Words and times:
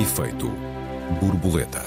Efeito 0.00 0.50
borboleta. 1.20 1.82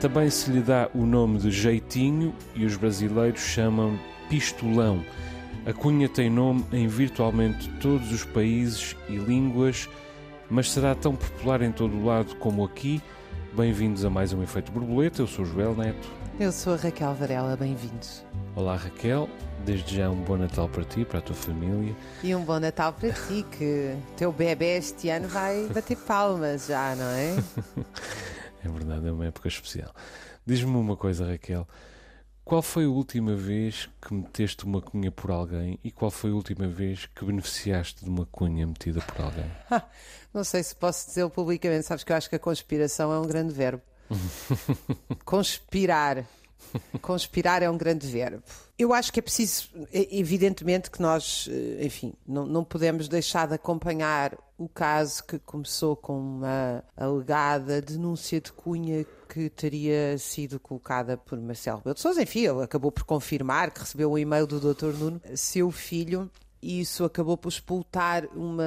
Também 0.00 0.28
se 0.28 0.50
lhe 0.50 0.60
dá 0.60 0.90
o 0.92 1.06
nome 1.06 1.38
de 1.38 1.52
jeitinho 1.52 2.34
e 2.56 2.64
os 2.64 2.76
brasileiros 2.76 3.42
chamam 3.42 3.96
pistolão. 4.28 5.04
A 5.64 5.72
cunha 5.72 6.08
tem 6.08 6.28
nome 6.28 6.64
em 6.72 6.88
virtualmente 6.88 7.68
todos 7.80 8.10
os 8.10 8.24
países 8.24 8.96
e 9.08 9.14
línguas, 9.14 9.88
mas 10.50 10.72
será 10.72 10.96
tão 10.96 11.14
popular 11.14 11.62
em 11.62 11.70
todo 11.70 11.96
o 11.96 12.04
lado 12.04 12.34
como 12.40 12.64
aqui. 12.64 13.00
Bem-vindos 13.56 14.04
a 14.04 14.10
mais 14.10 14.32
um 14.32 14.42
Efeito 14.42 14.72
Borboleta. 14.72 15.22
Eu 15.22 15.28
sou 15.28 15.44
o 15.44 15.48
Joel 15.48 15.76
Neto. 15.76 16.08
Eu 16.40 16.50
sou 16.50 16.74
a 16.74 16.76
Raquel 16.76 17.14
Varela, 17.14 17.56
bem-vindos. 17.56 18.24
Olá 18.56 18.74
Raquel, 18.74 19.28
desde 19.66 19.96
já 19.96 20.08
um 20.08 20.22
bom 20.22 20.36
Natal 20.36 20.68
para 20.68 20.84
ti, 20.84 21.04
para 21.04 21.18
a 21.18 21.22
tua 21.22 21.34
família. 21.34 21.94
E 22.22 22.32
um 22.36 22.44
bom 22.44 22.60
Natal 22.60 22.92
para 22.92 23.10
ti, 23.10 23.44
que 23.50 23.96
teu 24.16 24.30
bebê 24.32 24.76
este 24.76 25.08
ano 25.08 25.26
vai 25.26 25.66
bater 25.66 25.96
palmas 25.96 26.68
já, 26.68 26.94
não 26.94 27.06
é? 27.06 27.34
é 28.64 28.68
verdade, 28.68 29.08
é 29.08 29.12
uma 29.12 29.26
época 29.26 29.48
especial. 29.48 29.92
Diz-me 30.46 30.76
uma 30.76 30.96
coisa, 30.96 31.26
Raquel. 31.26 31.66
Qual 32.44 32.62
foi 32.62 32.84
a 32.84 32.88
última 32.88 33.34
vez 33.34 33.88
que 34.00 34.14
meteste 34.14 34.64
uma 34.64 34.80
cunha 34.80 35.10
por 35.10 35.32
alguém 35.32 35.80
e 35.82 35.90
qual 35.90 36.12
foi 36.12 36.30
a 36.30 36.34
última 36.34 36.68
vez 36.68 37.06
que 37.06 37.24
beneficiaste 37.24 38.04
de 38.04 38.08
uma 38.08 38.24
cunha 38.24 38.64
metida 38.64 39.00
por 39.00 39.20
alguém? 39.20 39.50
Não 40.32 40.44
sei 40.44 40.62
se 40.62 40.76
posso 40.76 41.08
dizer 41.08 41.28
publicamente, 41.30 41.86
sabes 41.86 42.04
que 42.04 42.12
eu 42.12 42.16
acho 42.16 42.30
que 42.30 42.36
a 42.36 42.38
conspiração 42.38 43.12
é 43.12 43.18
um 43.18 43.26
grande 43.26 43.52
verbo. 43.52 43.82
Conspirar. 45.24 46.24
Conspirar 47.00 47.62
é 47.62 47.70
um 47.70 47.76
grande 47.76 48.06
verbo. 48.06 48.42
Eu 48.78 48.92
acho 48.92 49.12
que 49.12 49.20
é 49.20 49.22
preciso, 49.22 49.70
evidentemente, 49.92 50.90
que 50.90 51.00
nós, 51.00 51.48
eh, 51.50 51.84
enfim, 51.86 52.12
não, 52.26 52.44
não 52.44 52.64
podemos 52.64 53.08
deixar 53.08 53.46
de 53.48 53.54
acompanhar 53.54 54.36
o 54.58 54.68
caso 54.68 55.24
que 55.24 55.38
começou 55.38 55.96
com 55.96 56.18
uma 56.18 56.82
alegada 56.96 57.80
denúncia 57.80 58.40
de 58.40 58.52
cunha 58.52 59.04
que 59.28 59.50
teria 59.50 60.16
sido 60.18 60.58
colocada 60.58 61.16
por 61.16 61.38
Marcelo 61.38 61.78
Rebelo 61.78 61.94
de 61.94 62.00
Sousa. 62.00 62.22
Enfim, 62.22 62.46
ele 62.46 62.62
acabou 62.62 62.90
por 62.90 63.04
confirmar 63.04 63.70
que 63.70 63.80
recebeu 63.80 64.12
um 64.12 64.18
e-mail 64.18 64.46
do 64.46 64.60
Dr. 64.60 64.92
Nuno, 64.96 65.20
seu 65.34 65.70
filho, 65.70 66.30
e 66.66 66.80
isso 66.80 67.04
acabou 67.04 67.36
por 67.36 67.48
expultar 67.48 68.26
uma, 68.34 68.64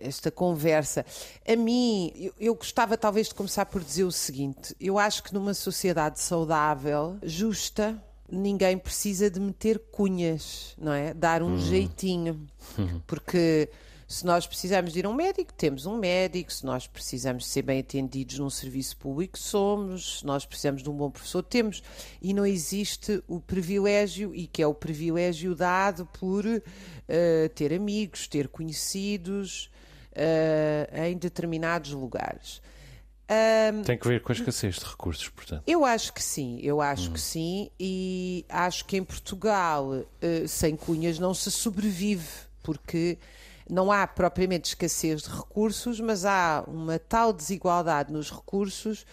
esta 0.00 0.30
conversa. 0.30 1.04
A 1.44 1.56
mim, 1.56 2.12
eu, 2.14 2.32
eu, 2.38 2.54
gostava 2.54 2.96
talvez 2.96 3.26
de 3.28 3.34
começar 3.34 3.66
por 3.66 3.82
dizer 3.82 4.04
o 4.04 4.12
seguinte: 4.12 4.72
eu 4.80 5.00
acho 5.00 5.24
que 5.24 5.34
numa 5.34 5.52
sociedade 5.52 6.20
saudável, 6.20 7.18
justa, 7.24 8.00
ninguém 8.30 8.78
precisa 8.78 9.28
de 9.28 9.40
meter 9.40 9.80
cunhas, 9.90 10.76
não 10.78 10.92
é? 10.92 11.12
Dar 11.12 11.42
um 11.42 11.54
uhum. 11.54 11.58
jeitinho. 11.58 12.46
Uhum. 12.78 13.02
Porque 13.04 13.68
se 14.08 14.24
nós 14.24 14.46
precisamos 14.46 14.94
de 14.94 15.00
ir 15.00 15.04
a 15.04 15.08
um 15.10 15.14
médico, 15.14 15.52
temos 15.52 15.84
um 15.84 15.98
médico. 15.98 16.50
Se 16.50 16.64
nós 16.64 16.86
precisamos 16.86 17.44
de 17.44 17.50
ser 17.50 17.60
bem 17.60 17.80
atendidos 17.80 18.38
num 18.38 18.48
serviço 18.48 18.96
público, 18.96 19.38
somos. 19.38 20.20
Se 20.20 20.26
nós 20.26 20.46
precisamos 20.46 20.82
de 20.82 20.88
um 20.88 20.94
bom 20.94 21.10
professor, 21.10 21.42
temos. 21.42 21.82
E 22.22 22.32
não 22.32 22.46
existe 22.46 23.22
o 23.28 23.38
privilégio, 23.38 24.34
e 24.34 24.46
que 24.46 24.62
é 24.62 24.66
o 24.66 24.72
privilégio 24.72 25.54
dado 25.54 26.06
por 26.06 26.46
uh, 26.46 27.48
ter 27.54 27.74
amigos, 27.74 28.26
ter 28.26 28.48
conhecidos 28.48 29.70
uh, 30.12 31.04
em 31.04 31.18
determinados 31.18 31.92
lugares. 31.92 32.62
Um, 33.30 33.82
Tem 33.82 33.98
que 33.98 34.08
ver 34.08 34.22
com 34.22 34.32
a 34.32 34.34
escassez 34.34 34.76
de 34.76 34.86
recursos, 34.86 35.28
portanto. 35.28 35.64
Eu 35.66 35.84
acho 35.84 36.14
que 36.14 36.22
sim, 36.22 36.58
eu 36.62 36.80
acho 36.80 37.10
hum. 37.10 37.12
que 37.12 37.20
sim, 37.20 37.70
e 37.78 38.46
acho 38.48 38.86
que 38.86 38.96
em 38.96 39.04
Portugal, 39.04 39.86
uh, 39.90 40.48
sem 40.48 40.74
cunhas, 40.74 41.18
não 41.18 41.34
se 41.34 41.50
sobrevive, 41.50 42.26
porque 42.62 43.18
não 43.68 43.92
há 43.92 44.06
propriamente 44.06 44.68
escassez 44.68 45.22
de 45.22 45.30
recursos, 45.30 46.00
mas 46.00 46.24
há 46.24 46.64
uma 46.66 46.98
tal 46.98 47.32
desigualdade 47.32 48.12
nos 48.12 48.30
recursos 48.30 49.04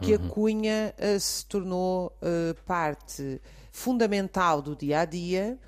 que 0.00 0.14
uhum. 0.14 0.26
a 0.26 0.28
cunha 0.28 0.94
uh, 0.98 1.18
se 1.18 1.44
tornou 1.46 2.12
uh, 2.22 2.54
parte 2.64 3.40
fundamental 3.72 4.62
do 4.62 4.76
dia 4.76 5.00
a 5.00 5.04
dia. 5.04 5.58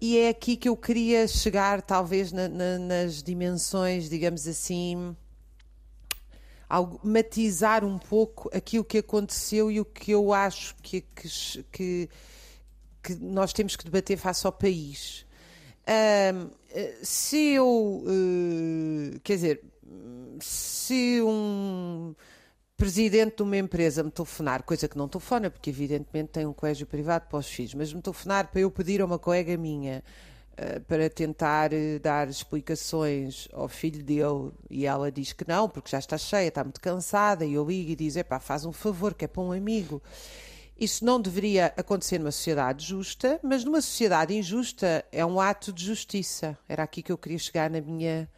E 0.00 0.18
é 0.18 0.28
aqui 0.28 0.56
que 0.56 0.68
eu 0.68 0.76
queria 0.76 1.26
chegar, 1.26 1.82
talvez 1.82 2.30
na, 2.30 2.48
na, 2.48 2.78
nas 2.78 3.22
dimensões, 3.22 4.08
digamos 4.08 4.46
assim, 4.46 5.16
algo, 6.68 7.00
matizar 7.02 7.84
um 7.84 7.98
pouco 7.98 8.48
aquilo 8.54 8.84
que 8.84 8.98
aconteceu 8.98 9.70
e 9.70 9.80
o 9.80 9.84
que 9.84 10.12
eu 10.12 10.32
acho 10.32 10.76
que, 10.76 11.00
que, 11.00 11.28
que, 11.72 12.10
que 13.02 13.14
nós 13.16 13.52
temos 13.52 13.74
que 13.74 13.84
debater 13.84 14.16
face 14.16 14.46
ao 14.46 14.52
país. 14.52 15.26
Um, 15.88 16.50
se 17.02 17.54
eu, 17.54 17.66
uh, 18.04 19.20
quer 19.20 19.36
dizer, 19.36 19.64
se 20.38 21.22
um 21.22 22.14
presidente 22.76 23.38
de 23.38 23.42
uma 23.42 23.56
empresa 23.56 24.04
me 24.04 24.10
telefonar, 24.10 24.62
coisa 24.62 24.86
que 24.86 24.98
não 24.98 25.08
telefona, 25.08 25.50
porque 25.50 25.70
evidentemente 25.70 26.28
tem 26.28 26.46
um 26.46 26.52
colégio 26.52 26.86
privado 26.86 27.26
para 27.28 27.38
os 27.38 27.48
filhos, 27.48 27.74
mas 27.74 27.92
me 27.92 28.02
telefonar 28.02 28.48
para 28.48 28.60
eu 28.60 28.70
pedir 28.70 29.00
a 29.00 29.06
uma 29.06 29.18
colega 29.18 29.56
minha 29.56 30.04
uh, 30.52 30.80
para 30.82 31.08
tentar 31.08 31.72
uh, 31.72 31.98
dar 32.02 32.28
explicações 32.28 33.48
ao 33.52 33.66
filho 33.66 34.04
dele 34.04 34.52
e 34.68 34.84
ela 34.84 35.10
diz 35.10 35.32
que 35.32 35.48
não, 35.48 35.70
porque 35.70 35.90
já 35.90 35.98
está 35.98 36.18
cheia, 36.18 36.48
está 36.48 36.62
muito 36.62 36.80
cansada, 36.82 37.46
e 37.46 37.54
eu 37.54 37.64
ligo 37.64 37.90
e 37.92 37.96
diz: 37.96 38.14
epá, 38.14 38.38
faz 38.38 38.66
um 38.66 38.72
favor, 38.72 39.14
que 39.14 39.24
é 39.24 39.28
para 39.28 39.42
um 39.42 39.52
amigo. 39.52 40.02
Isso 40.78 41.04
não 41.04 41.20
deveria 41.20 41.72
acontecer 41.76 42.18
numa 42.18 42.30
sociedade 42.30 42.86
justa, 42.86 43.40
mas 43.42 43.64
numa 43.64 43.80
sociedade 43.80 44.32
injusta 44.34 45.04
é 45.10 45.26
um 45.26 45.40
ato 45.40 45.72
de 45.72 45.84
justiça. 45.84 46.56
Era 46.68 46.84
aqui 46.84 47.02
que 47.02 47.10
eu 47.10 47.18
queria 47.18 47.38
chegar 47.38 47.68
na 47.68 47.80
minha, 47.80 48.28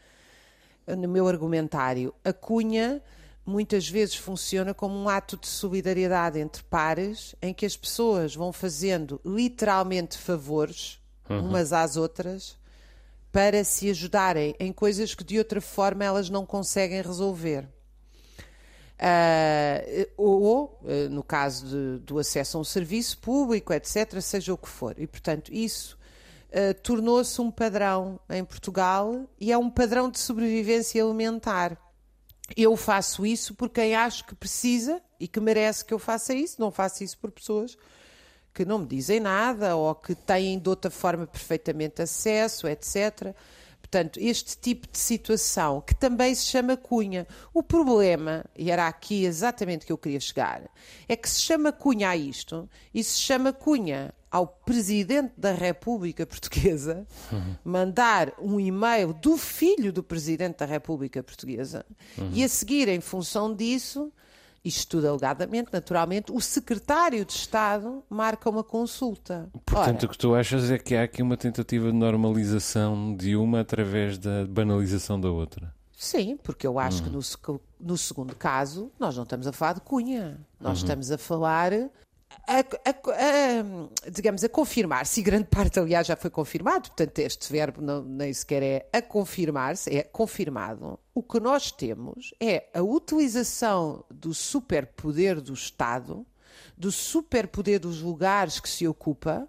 no 0.87 1.07
meu 1.07 1.29
argumentário. 1.29 2.15
A 2.25 2.33
cunha 2.33 3.03
muitas 3.45 3.89
vezes 3.89 4.15
funciona 4.15 4.73
como 4.73 4.95
um 4.95 5.09
ato 5.09 5.37
de 5.37 5.47
solidariedade 5.47 6.39
entre 6.39 6.63
pares, 6.63 7.35
em 7.43 7.53
que 7.53 7.67
as 7.67 7.77
pessoas 7.77 8.35
vão 8.35 8.53
fazendo 8.53 9.21
literalmente 9.23 10.17
favores 10.17 10.99
uhum. 11.29 11.41
umas 11.41 11.75
às 11.75 11.97
outras 11.97 12.59
para 13.31 13.63
se 13.65 13.91
ajudarem 13.91 14.55
em 14.59 14.73
coisas 14.73 15.15
que 15.15 15.23
de 15.23 15.39
outra 15.39 15.61
forma 15.61 16.05
elas 16.05 16.31
não 16.31 16.47
conseguem 16.47 17.03
resolver. 17.03 17.69
Uh, 19.01 20.11
ou, 20.15 20.79
uh, 20.83 21.09
no 21.09 21.23
caso 21.23 21.67
de, 21.67 22.05
do 22.05 22.19
acesso 22.19 22.59
a 22.59 22.61
um 22.61 22.65
serviço 22.65 23.17
público, 23.19 23.73
etc., 23.73 24.21
seja 24.21 24.53
o 24.53 24.59
que 24.59 24.69
for. 24.69 24.95
E, 24.99 25.07
portanto, 25.07 25.51
isso 25.51 25.97
uh, 26.51 26.75
tornou-se 26.83 27.41
um 27.41 27.51
padrão 27.51 28.21
em 28.29 28.45
Portugal 28.45 29.27
e 29.41 29.51
é 29.51 29.57
um 29.57 29.71
padrão 29.71 30.11
de 30.11 30.19
sobrevivência 30.19 31.03
alimentar. 31.03 31.79
Eu 32.55 32.77
faço 32.77 33.25
isso 33.25 33.55
por 33.55 33.71
quem 33.71 33.95
acho 33.95 34.27
que 34.27 34.35
precisa 34.35 35.01
e 35.19 35.27
que 35.27 35.41
merece 35.41 35.83
que 35.83 35.95
eu 35.95 35.99
faça 35.99 36.35
isso, 36.35 36.61
não 36.61 36.71
faço 36.71 37.03
isso 37.03 37.17
por 37.17 37.31
pessoas 37.31 37.79
que 38.53 38.65
não 38.65 38.81
me 38.81 38.87
dizem 38.87 39.21
nada 39.21 39.77
ou 39.77 39.95
que 39.95 40.15
têm 40.15 40.59
de 40.59 40.69
outra 40.69 40.91
forma 40.91 41.27
perfeitamente 41.27 42.03
acesso, 42.03 42.67
etc. 42.69 43.35
Portanto, 43.81 44.21
este 44.21 44.57
tipo 44.57 44.87
de 44.91 44.99
situação, 44.99 45.81
que 45.81 45.95
também 45.95 46.35
se 46.35 46.47
chama 46.47 46.77
cunha. 46.77 47.27
O 47.53 47.63
problema, 47.63 48.45
e 48.57 48.71
era 48.71 48.87
aqui 48.87 49.25
exatamente 49.25 49.85
que 49.85 49.93
eu 49.93 49.99
queria 49.99 50.21
chegar, 50.21 50.63
é 51.09 51.17
que 51.17 51.29
se 51.29 51.41
chama 51.41 51.73
cunha 51.73 52.11
a 52.11 52.17
isto 52.17 52.69
e 52.95 53.03
se 53.03 53.19
chama 53.19 53.53
cunha 53.53 54.15
ao 54.31 54.47
Presidente 54.47 55.33
da 55.37 55.53
República 55.53 56.25
Portuguesa 56.25 57.05
uhum. 57.33 57.57
mandar 57.65 58.33
um 58.39 58.61
e-mail 58.61 59.13
do 59.13 59.37
filho 59.37 59.93
do 59.93 60.05
Presidente 60.05 60.59
da 60.59 60.67
República 60.67 61.21
Portuguesa 61.23 61.85
uhum. 62.17 62.31
e 62.33 62.45
a 62.45 62.49
seguir, 62.49 62.87
em 62.87 63.01
função 63.01 63.53
disso, 63.53 64.13
isto 64.65 64.97
tudo 64.97 65.09
alegadamente, 65.09 65.71
naturalmente, 65.73 66.31
o 66.31 66.41
secretário 66.41 67.25
de 67.25 67.33
Estado 67.33 68.05
marca 68.09 68.49
uma 68.49 68.63
consulta. 68.63 69.49
Portanto, 69.65 70.03
Ora, 70.03 70.07
o 70.07 70.09
que 70.09 70.19
tu 70.19 70.35
achas 70.35 70.71
é 70.71 70.79
que 70.79 70.95
há 70.95 71.05
aqui 71.05 71.23
uma 71.23 71.37
tentativa 71.37 71.91
de 71.91 71.97
normalização 71.97 73.15
de 73.17 73.37
uma 73.37 73.61
através 73.61 74.19
da 74.19 74.45
banalização 74.47 75.21
da 75.21 75.31
outra. 75.31 75.75
Sim, 75.97 76.39
porque 76.43 76.67
eu 76.67 76.79
acho 76.79 77.03
que 77.03 77.11
no, 77.11 77.21
no, 77.79 77.99
segundo 77.99 78.35
caso 78.35 78.91
nós 78.99 79.15
não 79.15 79.25
estamos 79.25 79.47
a 79.47 79.53
falar 79.53 79.75
de 79.75 79.83
cunha, 79.83 80.41
nós 80.59 80.79
uhum. 80.79 80.85
estamos 80.85 81.13
a 81.13 81.19
falar 81.19 81.73
a, 82.47 82.59
a, 82.59 82.91
a, 82.91 84.11
digamos, 84.11 84.45
a 84.45 84.49
confirmar-se, 84.49 85.21
e 85.21 85.23
grande 85.23 85.47
parte, 85.47 85.79
aliás, 85.79 86.07
já 86.07 86.17
foi 86.17 86.31
confirmado, 86.31 86.89
portanto, 86.89 87.19
este 87.19 87.51
verbo 87.53 87.81
não, 87.83 88.03
nem 88.03 88.33
sequer 88.33 88.63
é 88.63 88.89
a 88.93 89.03
confirmar-se, 89.03 89.97
é 89.97 90.03
confirmado. 90.03 90.99
O 91.15 91.23
que 91.23 91.41
nós 91.41 91.71
temos 91.71 92.35
é 92.41 92.69
a 92.75 92.83
utilização 92.83 94.05
do 94.11 94.33
superpoder 94.33 95.41
do 95.41 95.53
Estado, 95.53 96.27
do 96.77 96.91
superpoder 96.91 97.81
dos 97.81 98.01
lugares 98.01 98.61
que 98.61 98.69
se 98.69 98.87
ocupa, 98.87 99.49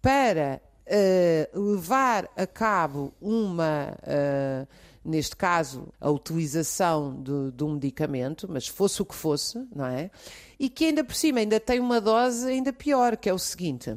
para 0.00 0.60
uh, 0.86 1.60
levar 1.72 2.28
a 2.36 2.46
cabo 2.46 3.14
uma. 3.20 3.96
Uh, 4.02 4.85
neste 5.06 5.36
caso, 5.36 5.88
a 6.00 6.10
utilização 6.10 7.22
de, 7.52 7.64
um 7.64 7.74
medicamento, 7.74 8.46
mas 8.50 8.66
fosse 8.66 9.00
o 9.00 9.04
que 9.04 9.14
fosse, 9.14 9.66
não 9.74 9.86
é? 9.86 10.10
E 10.58 10.68
que 10.68 10.86
ainda 10.86 11.04
por 11.04 11.14
cima 11.14 11.38
ainda 11.38 11.60
tem 11.60 11.78
uma 11.80 12.00
dose 12.00 12.48
ainda 12.48 12.72
pior, 12.72 13.16
que 13.16 13.28
é 13.28 13.32
o 13.32 13.38
seguinte: 13.38 13.96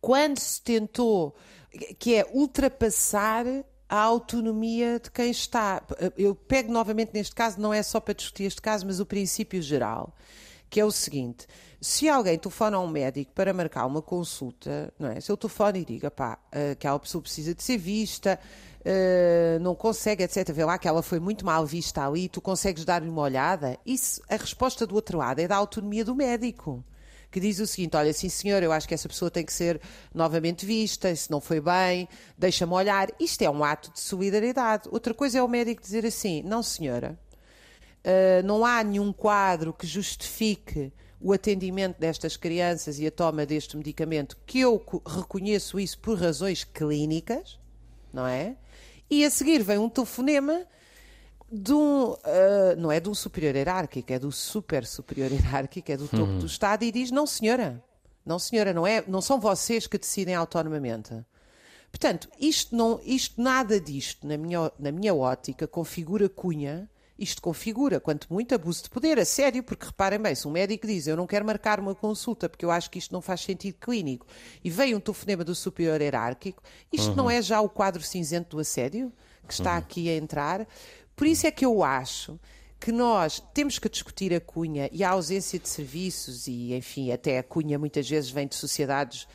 quando 0.00 0.38
se 0.38 0.62
tentou, 0.62 1.36
que 1.98 2.14
é 2.14 2.26
ultrapassar 2.32 3.44
a 3.88 4.00
autonomia 4.00 5.00
de 5.00 5.10
quem 5.10 5.30
está. 5.30 5.82
Eu 6.16 6.34
pego 6.34 6.70
novamente 6.70 7.12
neste 7.14 7.34
caso, 7.34 7.60
não 7.60 7.72
é 7.72 7.82
só 7.82 7.98
para 8.00 8.14
discutir 8.14 8.44
este 8.44 8.60
caso, 8.60 8.86
mas 8.86 9.00
o 9.00 9.06
princípio 9.06 9.62
geral, 9.62 10.14
que 10.68 10.78
é 10.78 10.84
o 10.84 10.90
seguinte: 10.90 11.46
se 11.80 12.08
alguém 12.08 12.38
telefona 12.38 12.76
a 12.76 12.80
um 12.80 12.88
médico 12.88 13.32
para 13.32 13.52
marcar 13.52 13.86
uma 13.86 14.02
consulta, 14.02 14.92
não 14.98 15.08
é? 15.08 15.20
Se 15.20 15.30
eu 15.30 15.36
telefono 15.36 15.78
e 15.78 15.84
digo, 15.84 16.10
pá, 16.10 16.38
aquela 16.72 16.98
pessoa 16.98 17.22
precisa 17.22 17.54
de 17.54 17.62
ser 17.62 17.78
vista, 17.78 18.38
Uh, 18.80 19.58
não 19.60 19.74
consegue, 19.74 20.22
etc. 20.22 20.52
Vê 20.52 20.64
lá 20.64 20.78
que 20.78 20.86
ela 20.86 21.02
foi 21.02 21.18
muito 21.18 21.44
mal 21.44 21.66
vista 21.66 22.06
ali, 22.06 22.28
tu 22.28 22.40
consegues 22.40 22.84
dar-lhe 22.84 23.08
uma 23.08 23.22
olhada? 23.22 23.76
Isso, 23.84 24.22
a 24.28 24.36
resposta 24.36 24.86
do 24.86 24.94
outro 24.94 25.18
lado 25.18 25.40
é 25.40 25.48
da 25.48 25.56
autonomia 25.56 26.04
do 26.04 26.14
médico 26.14 26.84
que 27.30 27.40
diz 27.40 27.58
o 27.58 27.66
seguinte: 27.66 27.96
olha, 27.96 28.12
sim 28.12 28.28
senhor, 28.28 28.62
eu 28.62 28.72
acho 28.72 28.88
que 28.88 28.94
essa 28.94 29.08
pessoa 29.08 29.30
tem 29.30 29.44
que 29.44 29.52
ser 29.52 29.80
novamente 30.14 30.64
vista, 30.64 31.14
se 31.14 31.30
não 31.30 31.40
foi 31.40 31.60
bem, 31.60 32.08
deixa-me 32.36 32.72
olhar. 32.72 33.08
Isto 33.20 33.42
é 33.42 33.50
um 33.50 33.62
ato 33.64 33.92
de 33.92 34.00
solidariedade. 34.00 34.88
Outra 34.90 35.14
coisa 35.14 35.38
é 35.38 35.42
o 35.42 35.48
médico 35.48 35.82
dizer 35.82 36.06
assim: 36.06 36.42
não 36.42 36.62
senhora, 36.62 37.18
uh, 38.04 38.46
não 38.46 38.64
há 38.64 38.82
nenhum 38.82 39.12
quadro 39.12 39.72
que 39.72 39.86
justifique 39.86 40.92
o 41.20 41.32
atendimento 41.32 41.98
destas 41.98 42.36
crianças 42.36 42.98
e 43.00 43.06
a 43.06 43.10
toma 43.10 43.44
deste 43.44 43.76
medicamento, 43.76 44.38
que 44.46 44.60
eu 44.60 44.80
reconheço 45.04 45.78
isso 45.80 45.98
por 45.98 46.16
razões 46.16 46.62
clínicas, 46.62 47.58
não 48.12 48.24
é? 48.24 48.56
E 49.10 49.24
a 49.24 49.30
seguir 49.30 49.62
vem 49.62 49.78
um 49.78 49.88
telefonema 49.88 50.66
de 51.50 51.72
um, 51.72 52.10
uh, 52.12 52.18
não 52.76 52.92
é 52.92 53.00
de 53.00 53.08
um 53.08 53.14
superior 53.14 53.54
hierárquico, 53.54 54.12
é 54.12 54.18
do 54.18 54.30
super 54.30 54.84
superior 54.84 55.32
hierárquico, 55.32 55.90
é 55.90 55.96
do 55.96 56.06
topo 56.06 56.24
uhum. 56.24 56.38
do 56.38 56.46
Estado 56.46 56.84
e 56.84 56.92
diz: 56.92 57.10
não, 57.10 57.26
senhora, 57.26 57.82
não, 58.24 58.38
senhora, 58.38 58.74
não, 58.74 58.86
é, 58.86 59.02
não 59.08 59.22
são 59.22 59.40
vocês 59.40 59.86
que 59.86 59.96
decidem 59.96 60.34
autonomamente. 60.34 61.14
Portanto, 61.90 62.28
isto, 62.38 62.76
não, 62.76 63.00
isto 63.02 63.40
nada 63.40 63.80
disto, 63.80 64.26
na 64.26 64.36
minha, 64.36 64.70
na 64.78 64.92
minha 64.92 65.14
ótica, 65.14 65.66
configura 65.66 66.28
cunha. 66.28 66.88
Isto 67.18 67.42
configura, 67.42 67.98
quanto 67.98 68.32
muito, 68.32 68.54
abuso 68.54 68.84
de 68.84 68.90
poder, 68.90 69.18
a 69.18 69.24
sério, 69.24 69.62
porque 69.62 69.86
reparem 69.86 70.20
bem, 70.20 70.34
se 70.34 70.46
um 70.46 70.52
médico 70.52 70.86
diz 70.86 71.06
eu 71.06 71.16
não 71.16 71.26
quero 71.26 71.44
marcar 71.44 71.80
uma 71.80 71.94
consulta 71.94 72.48
porque 72.48 72.64
eu 72.64 72.70
acho 72.70 72.88
que 72.90 72.98
isto 72.98 73.12
não 73.12 73.20
faz 73.20 73.40
sentido 73.40 73.76
clínico 73.80 74.26
e 74.62 74.70
veio 74.70 74.96
um 74.96 75.00
telefonema 75.00 75.42
do 75.42 75.54
superior 75.54 76.00
hierárquico, 76.00 76.62
isto 76.92 77.10
uhum. 77.10 77.16
não 77.16 77.30
é 77.30 77.42
já 77.42 77.60
o 77.60 77.68
quadro 77.68 78.02
cinzento 78.02 78.56
do 78.56 78.60
assédio 78.60 79.12
que 79.46 79.52
está 79.52 79.72
uhum. 79.72 79.78
aqui 79.78 80.08
a 80.08 80.16
entrar? 80.16 80.68
Por 81.16 81.26
isso 81.26 81.46
é 81.46 81.50
que 81.50 81.64
eu 81.64 81.82
acho 81.82 82.38
que 82.78 82.92
nós 82.92 83.42
temos 83.52 83.78
que 83.78 83.88
discutir 83.88 84.32
a 84.32 84.40
cunha 84.40 84.88
e 84.92 85.02
a 85.02 85.10
ausência 85.10 85.58
de 85.58 85.68
serviços 85.68 86.46
e, 86.46 86.74
enfim, 86.74 87.10
até 87.10 87.38
a 87.38 87.42
cunha 87.42 87.78
muitas 87.78 88.08
vezes 88.08 88.30
vem 88.30 88.46
de 88.46 88.54
sociedades 88.54 89.26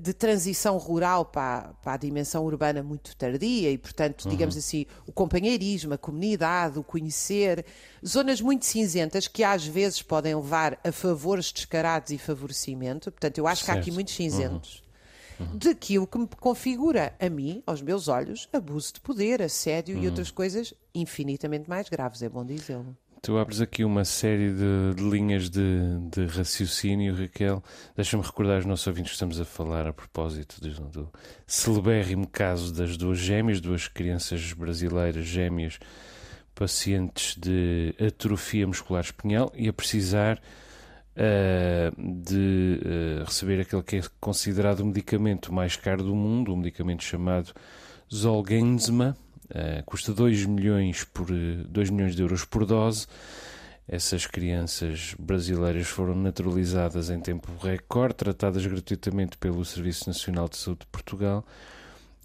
de 0.00 0.12
transição 0.12 0.76
rural 0.76 1.24
para, 1.24 1.74
para 1.82 1.92
a 1.94 1.96
dimensão 1.96 2.44
urbana 2.44 2.82
muito 2.82 3.16
tardia 3.16 3.70
e, 3.70 3.78
portanto, 3.78 4.24
uhum. 4.24 4.30
digamos 4.30 4.56
assim, 4.56 4.86
o 5.06 5.12
companheirismo, 5.12 5.94
a 5.94 5.98
comunidade, 5.98 6.78
o 6.78 6.82
conhecer, 6.82 7.64
zonas 8.06 8.40
muito 8.40 8.66
cinzentas 8.66 9.28
que 9.28 9.44
às 9.44 9.66
vezes 9.66 10.02
podem 10.02 10.34
levar 10.34 10.78
a 10.84 10.92
favores 10.92 11.52
descarados 11.52 12.10
e 12.10 12.18
favorecimento. 12.18 13.10
Portanto, 13.10 13.38
eu 13.38 13.46
acho 13.46 13.64
certo. 13.64 13.74
que 13.74 13.78
há 13.78 13.82
aqui 13.82 13.90
muitos 13.92 14.14
cinzentos. 14.14 14.76
Uhum 14.76 14.88
uhum. 15.40 15.56
daquilo 15.56 16.06
que 16.06 16.18
me 16.18 16.26
configura, 16.26 17.14
a 17.18 17.28
mim, 17.28 17.62
aos 17.66 17.80
meus 17.80 18.08
olhos, 18.08 18.48
abuso 18.52 18.94
de 18.94 19.00
poder, 19.00 19.40
assédio 19.40 19.96
uhum. 19.96 20.02
e 20.02 20.06
outras 20.06 20.30
coisas 20.30 20.74
infinitamente 20.94 21.68
mais 21.68 21.88
graves, 21.88 22.22
é 22.22 22.28
bom 22.28 22.44
dizê-lo. 22.44 22.96
Tu 23.20 23.36
abres 23.36 23.60
aqui 23.60 23.84
uma 23.84 24.04
série 24.04 24.52
de, 24.52 24.94
de 24.94 25.02
linhas 25.02 25.50
de, 25.50 25.98
de, 26.10 26.26
raciocínio, 26.26 27.16
Raquel. 27.16 27.62
Deixa-me 27.96 28.22
recordar 28.22 28.60
os 28.60 28.64
nossos 28.64 28.86
ouvintes 28.86 29.10
que 29.10 29.16
estamos 29.16 29.40
a 29.40 29.44
falar 29.44 29.86
a 29.86 29.92
propósito 29.92 30.60
do, 30.60 30.88
do 30.88 31.12
celebérrimo 31.46 32.28
caso 32.28 32.72
das 32.72 32.96
duas 32.96 33.18
gêmeas, 33.18 33.60
duas 33.60 33.88
crianças 33.88 34.52
brasileiras 34.52 35.26
gêmeas, 35.26 35.78
pacientes 36.54 37.36
de 37.36 37.94
atrofia 38.00 38.66
muscular 38.66 39.02
espinhal 39.02 39.52
e 39.54 39.68
a 39.68 39.72
precisar 39.72 40.40
uh, 41.16 42.22
de 42.22 42.80
uh, 42.80 43.24
receber 43.24 43.60
aquele 43.60 43.82
que 43.82 43.96
é 43.96 44.02
considerado 44.20 44.80
o 44.80 44.86
medicamento 44.86 45.52
mais 45.52 45.76
caro 45.76 46.04
do 46.04 46.14
mundo, 46.14 46.52
um 46.52 46.56
medicamento 46.56 47.02
chamado 47.02 47.52
Zolgensma, 48.12 49.16
uh, 49.50 49.82
custa 49.84 50.12
2 50.12 50.46
milhões, 50.46 51.04
por, 51.04 51.28
2 51.30 51.90
milhões 51.90 52.16
de 52.16 52.22
euros 52.22 52.44
por 52.44 52.64
dose. 52.64 53.06
Essas 53.86 54.26
crianças 54.26 55.14
brasileiras 55.18 55.86
foram 55.86 56.14
naturalizadas 56.14 57.08
em 57.08 57.20
tempo 57.20 57.50
recorde, 57.62 58.16
tratadas 58.16 58.66
gratuitamente 58.66 59.38
pelo 59.38 59.64
Serviço 59.64 60.06
Nacional 60.06 60.48
de 60.48 60.58
Saúde 60.58 60.80
de 60.80 60.86
Portugal 60.88 61.44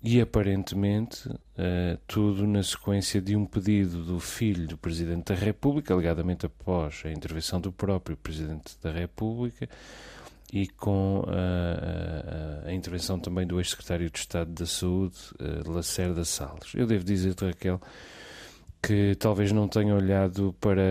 e 0.03 0.19
aparentemente 0.19 1.29
uh, 1.29 1.97
tudo 2.05 2.45
na 2.45 2.61
sequência 2.61 3.21
de 3.21 3.37
um 3.37 3.45
pedido 3.45 4.03
do 4.03 4.19
filho 4.19 4.67
do 4.67 4.77
Presidente 4.77 5.33
da 5.33 5.35
República, 5.35 5.93
alegadamente 5.93 6.45
após 6.45 7.01
a 7.05 7.09
intervenção 7.09 7.61
do 7.61 7.71
próprio 7.71 8.17
Presidente 8.17 8.77
da 8.81 8.91
República 8.91 9.69
e 10.51 10.67
com 10.67 11.19
uh, 11.19 12.12
a 12.73 12.77
intervenção 12.77 13.19
também 13.19 13.45
do 13.45 13.59
ex-secretário 13.59 14.09
de 14.09 14.19
Estado 14.19 14.51
da 14.51 14.65
Saúde, 14.65 15.17
uh, 15.39 15.71
Lacerda 15.71 16.25
Salles. 16.25 16.73
Eu 16.73 16.85
devo 16.85 17.03
dizer-te, 17.03 17.45
Raquel, 17.45 17.79
que 18.81 19.15
talvez 19.15 19.51
não 19.51 19.67
tenha 19.67 19.95
olhado 19.95 20.55
para 20.59 20.81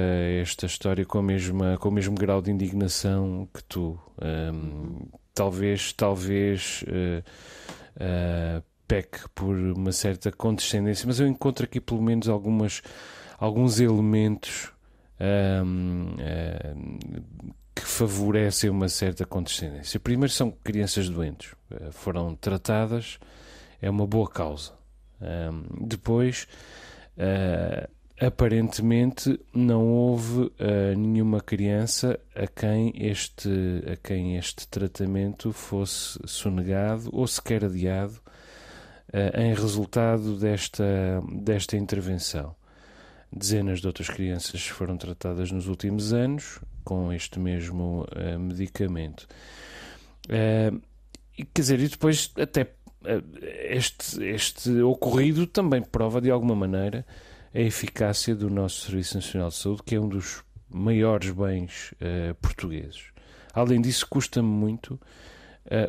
esta 0.41 0.67
história 0.67 1.05
com, 1.05 1.19
a 1.19 1.23
mesma, 1.23 1.77
com 1.79 1.89
o 1.89 1.93
mesmo 1.93 2.15
grau 2.15 2.41
de 2.41 2.51
indignação 2.51 3.49
que 3.53 3.63
tu. 3.65 3.99
Um, 4.23 5.09
talvez, 5.35 5.93
talvez. 5.93 6.83
Uh, 6.83 7.23
uh, 7.97 8.63
peque 8.87 9.27
por 9.35 9.57
uma 9.57 9.91
certa 9.91 10.31
condescendência, 10.31 11.07
mas 11.07 11.19
eu 11.19 11.27
encontro 11.27 11.65
aqui 11.65 11.81
pelo 11.81 12.03
menos 12.03 12.29
algumas, 12.29 12.83
alguns 13.39 13.81
elementos 13.81 14.71
um, 15.65 16.17
um, 16.77 16.99
que 17.75 17.83
favorecem 17.83 18.71
uma 18.71 18.89
certa 18.89 19.25
condescendência. 19.25 19.99
Primeiro 19.99 20.33
são 20.33 20.51
crianças 20.51 21.09
doentes, 21.09 21.55
eh, 21.71 21.91
foram 21.91 22.35
tratadas, 22.35 23.19
é 23.81 23.89
uma 23.89 24.07
boa 24.07 24.29
causa. 24.29 24.73
Um, 25.21 25.87
depois, 25.87 26.49
uh, 27.17 27.89
aparentemente, 28.21 29.39
não 29.55 29.87
houve 29.87 30.43
uh, 30.43 30.53
nenhuma 30.97 31.41
criança 31.41 32.19
a 32.35 32.47
quem, 32.47 32.93
este, 32.97 33.49
a 33.91 33.97
quem 33.97 34.37
este 34.37 34.67
tratamento 34.67 35.53
fosse 35.53 36.19
sonegado 36.27 37.09
ou 37.13 37.27
sequer 37.27 37.65
adiado 37.65 38.21
eh, 39.13 39.43
em 39.43 39.55
resultado 39.55 40.39
desta, 40.39 41.23
desta 41.31 41.77
intervenção. 41.77 42.57
Dezenas 43.31 43.81
de 43.81 43.87
outras 43.87 44.09
crianças 44.09 44.67
foram 44.67 44.97
tratadas 44.97 45.53
nos 45.53 45.67
últimos 45.69 46.15
anos 46.15 46.61
com 46.85 47.13
este 47.13 47.39
mesmo 47.39 48.05
uh, 48.05 48.39
medicamento. 48.39 49.27
Uh, 50.27 50.81
quer 51.53 51.63
dizer, 51.63 51.81
e 51.81 51.89
depois 51.89 52.33
até 52.39 52.63
uh, 52.63 53.23
este, 53.69 54.23
este 54.25 54.71
ocorrido 54.83 55.47
também 55.47 55.83
prova 55.83 56.21
de 56.21 56.31
alguma 56.31 56.55
maneira 56.55 57.07
a 57.55 57.61
eficácia 57.61 58.35
do 58.35 58.49
nosso 58.49 58.87
Serviço 58.87 59.17
Nacional 59.17 59.49
de 59.49 59.57
Saúde, 59.57 59.83
que 59.85 59.95
é 59.95 60.01
um 60.01 60.09
dos 60.09 60.43
maiores 60.71 61.31
bens 61.31 61.93
portugueses. 62.41 63.13
Além 63.53 63.79
disso, 63.79 64.07
custa-me 64.09 64.49
muito 64.49 64.99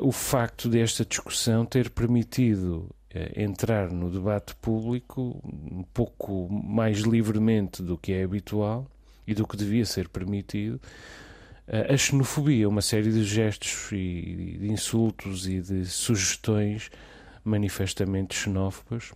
o 0.02 0.12
facto 0.12 0.68
desta 0.68 1.06
discussão 1.06 1.66
ter 1.66 1.90
permitido 1.90 2.94
eh, 3.16 3.44
entrar 3.44 3.92
no 3.92 4.10
debate 4.10 4.56
público 4.56 5.40
um 5.44 5.84
pouco 5.94 6.50
mais 6.52 7.02
livremente 7.02 7.84
do 7.84 7.96
que 7.96 8.12
é 8.12 8.24
habitual 8.24 8.88
e 9.26 9.34
do 9.34 9.48
que 9.48 9.58
devia 9.58 9.86
ser 9.86 10.10
permitido 10.10 10.80
a 11.68 11.96
xenofobia, 11.96 12.68
uma 12.68 12.82
série 12.82 13.10
de 13.12 13.24
gestos 13.24 13.90
e 13.92 14.58
de 14.60 14.68
insultos 14.70 15.48
e 15.48 15.62
de 15.62 15.86
sugestões 15.86 16.90
manifestamente 17.44 18.36
xenófobas 18.36 19.14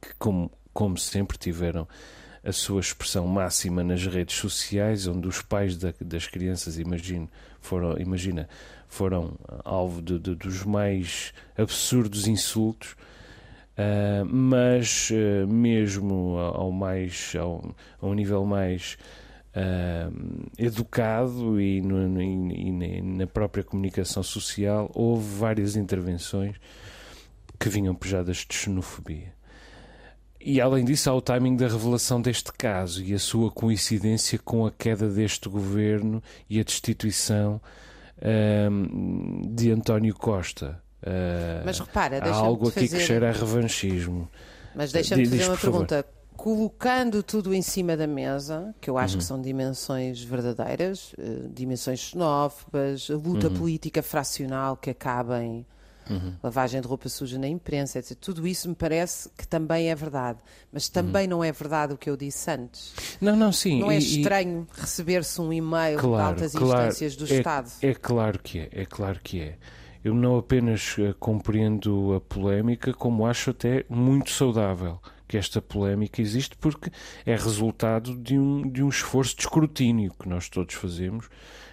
que, 0.00 0.14
como, 0.18 0.50
como 0.72 0.96
sempre, 0.96 1.36
tiveram 1.36 1.88
a 2.44 2.52
sua 2.52 2.80
expressão 2.80 3.26
máxima 3.26 3.82
nas 3.82 4.06
redes 4.06 4.36
sociais, 4.36 5.06
onde 5.06 5.26
os 5.26 5.42
pais 5.42 5.76
da, 5.76 5.92
das 6.00 6.26
crianças, 6.26 6.78
imagino, 6.78 7.28
foram, 7.60 7.98
imagina, 7.98 8.48
foram 8.86 9.36
alvo 9.64 10.00
de, 10.00 10.18
de, 10.18 10.34
dos 10.34 10.62
mais 10.62 11.32
absurdos 11.56 12.28
insultos, 12.28 12.94
uh, 13.78 14.24
mas 14.26 15.10
uh, 15.10 15.46
mesmo 15.46 16.38
ao 16.38 16.70
mais 16.70 17.34
ao, 17.38 17.74
a 18.00 18.06
um 18.06 18.14
nível 18.14 18.44
mais 18.44 18.96
uh, 19.50 20.50
educado 20.58 21.60
e, 21.60 21.80
no, 21.80 22.08
no, 22.08 22.22
e, 22.22 23.02
na 23.02 23.26
própria 23.26 23.64
comunicação 23.64 24.22
social 24.22 24.90
houve 24.94 25.38
várias 25.38 25.76
intervenções 25.76 26.56
que 27.58 27.68
vinham 27.68 27.94
pejadas 27.94 28.38
de 28.48 28.54
xenofobia. 28.54 29.32
E 30.40 30.60
além 30.60 30.84
disso, 30.84 31.08
há 31.08 31.14
o 31.14 31.22
timing 31.22 31.56
da 31.56 31.66
revelação 31.66 32.20
deste 32.20 32.52
caso 32.52 33.02
e 33.02 33.14
a 33.14 33.18
sua 33.18 33.50
coincidência 33.50 34.38
com 34.38 34.66
a 34.66 34.70
queda 34.70 35.08
deste 35.08 35.48
governo 35.48 36.22
e 36.50 36.60
a 36.60 36.62
destituição 36.62 37.58
de 39.50 39.70
António 39.70 40.14
Costa. 40.14 40.83
Uh, 41.04 41.62
Mas 41.64 41.78
repara, 41.78 42.18
há 42.24 42.34
algo 42.34 42.68
aqui 42.68 42.80
fazer... 42.80 42.96
que 42.96 43.02
cheira 43.04 43.28
a 43.28 43.32
revanchismo. 43.32 44.28
Mas 44.74 44.90
deixa-me 44.90 45.26
fazer 45.26 45.48
uma 45.48 45.56
pergunta. 45.56 45.96
Favor. 45.96 46.14
Colocando 46.36 47.22
tudo 47.22 47.54
em 47.54 47.62
cima 47.62 47.96
da 47.96 48.08
mesa, 48.08 48.74
que 48.80 48.90
eu 48.90 48.98
acho 48.98 49.14
uhum. 49.14 49.18
que 49.18 49.24
são 49.24 49.40
dimensões 49.40 50.22
verdadeiras, 50.22 51.12
uh, 51.12 51.48
dimensões 51.48 52.00
xenófobas, 52.00 53.08
a 53.10 53.14
luta 53.14 53.48
uhum. 53.48 53.54
política 53.54 54.02
fracional 54.02 54.76
que 54.76 54.90
acaba 54.90 55.42
em 55.42 55.64
uhum. 56.10 56.34
lavagem 56.42 56.80
de 56.80 56.88
roupa 56.88 57.08
suja 57.08 57.38
na 57.38 57.46
imprensa, 57.46 57.98
etc. 57.98 58.16
Tudo 58.18 58.46
isso 58.46 58.68
me 58.68 58.74
parece 58.74 59.28
que 59.36 59.46
também 59.46 59.90
é 59.90 59.94
verdade. 59.94 60.38
Mas 60.72 60.88
também 60.88 61.26
não 61.26 61.42
é 61.42 61.52
verdade 61.52 61.94
o 61.94 61.96
que 61.96 62.10
eu 62.10 62.16
disse 62.16 62.50
antes. 62.50 62.94
Não, 63.20 63.36
não, 63.36 63.52
sim. 63.52 63.80
Não 63.80 63.90
é 63.90 63.98
estranho 63.98 64.66
e... 64.76 64.80
receber-se 64.80 65.40
um 65.40 65.52
e-mail 65.52 65.98
claro, 65.98 66.36
de 66.36 66.42
altas 66.42 66.52
claro, 66.52 66.88
instâncias 66.88 67.16
do 67.16 67.32
é, 67.32 67.38
Estado? 67.38 67.70
É 67.82 67.94
claro 67.94 68.38
que 68.38 68.58
é, 68.58 68.68
é 68.72 68.86
claro 68.86 69.20
que 69.22 69.40
é. 69.40 69.58
Eu 70.04 70.14
não 70.14 70.36
apenas 70.36 70.98
uh, 70.98 71.14
compreendo 71.18 72.14
a 72.14 72.20
polémica, 72.20 72.92
como 72.92 73.26
acho 73.26 73.50
até 73.50 73.84
muito 73.88 74.30
saudável 74.30 75.00
que 75.26 75.38
esta 75.38 75.62
polémica 75.62 76.20
existe, 76.20 76.56
porque 76.56 76.90
é 77.24 77.34
resultado 77.34 78.14
de 78.14 78.38
um, 78.38 78.70
de 78.70 78.82
um 78.82 78.88
esforço 78.88 79.34
de 79.34 79.42
escrutínio 79.42 80.12
que 80.20 80.28
nós 80.28 80.48
todos 80.50 80.74
fazemos 80.74 81.28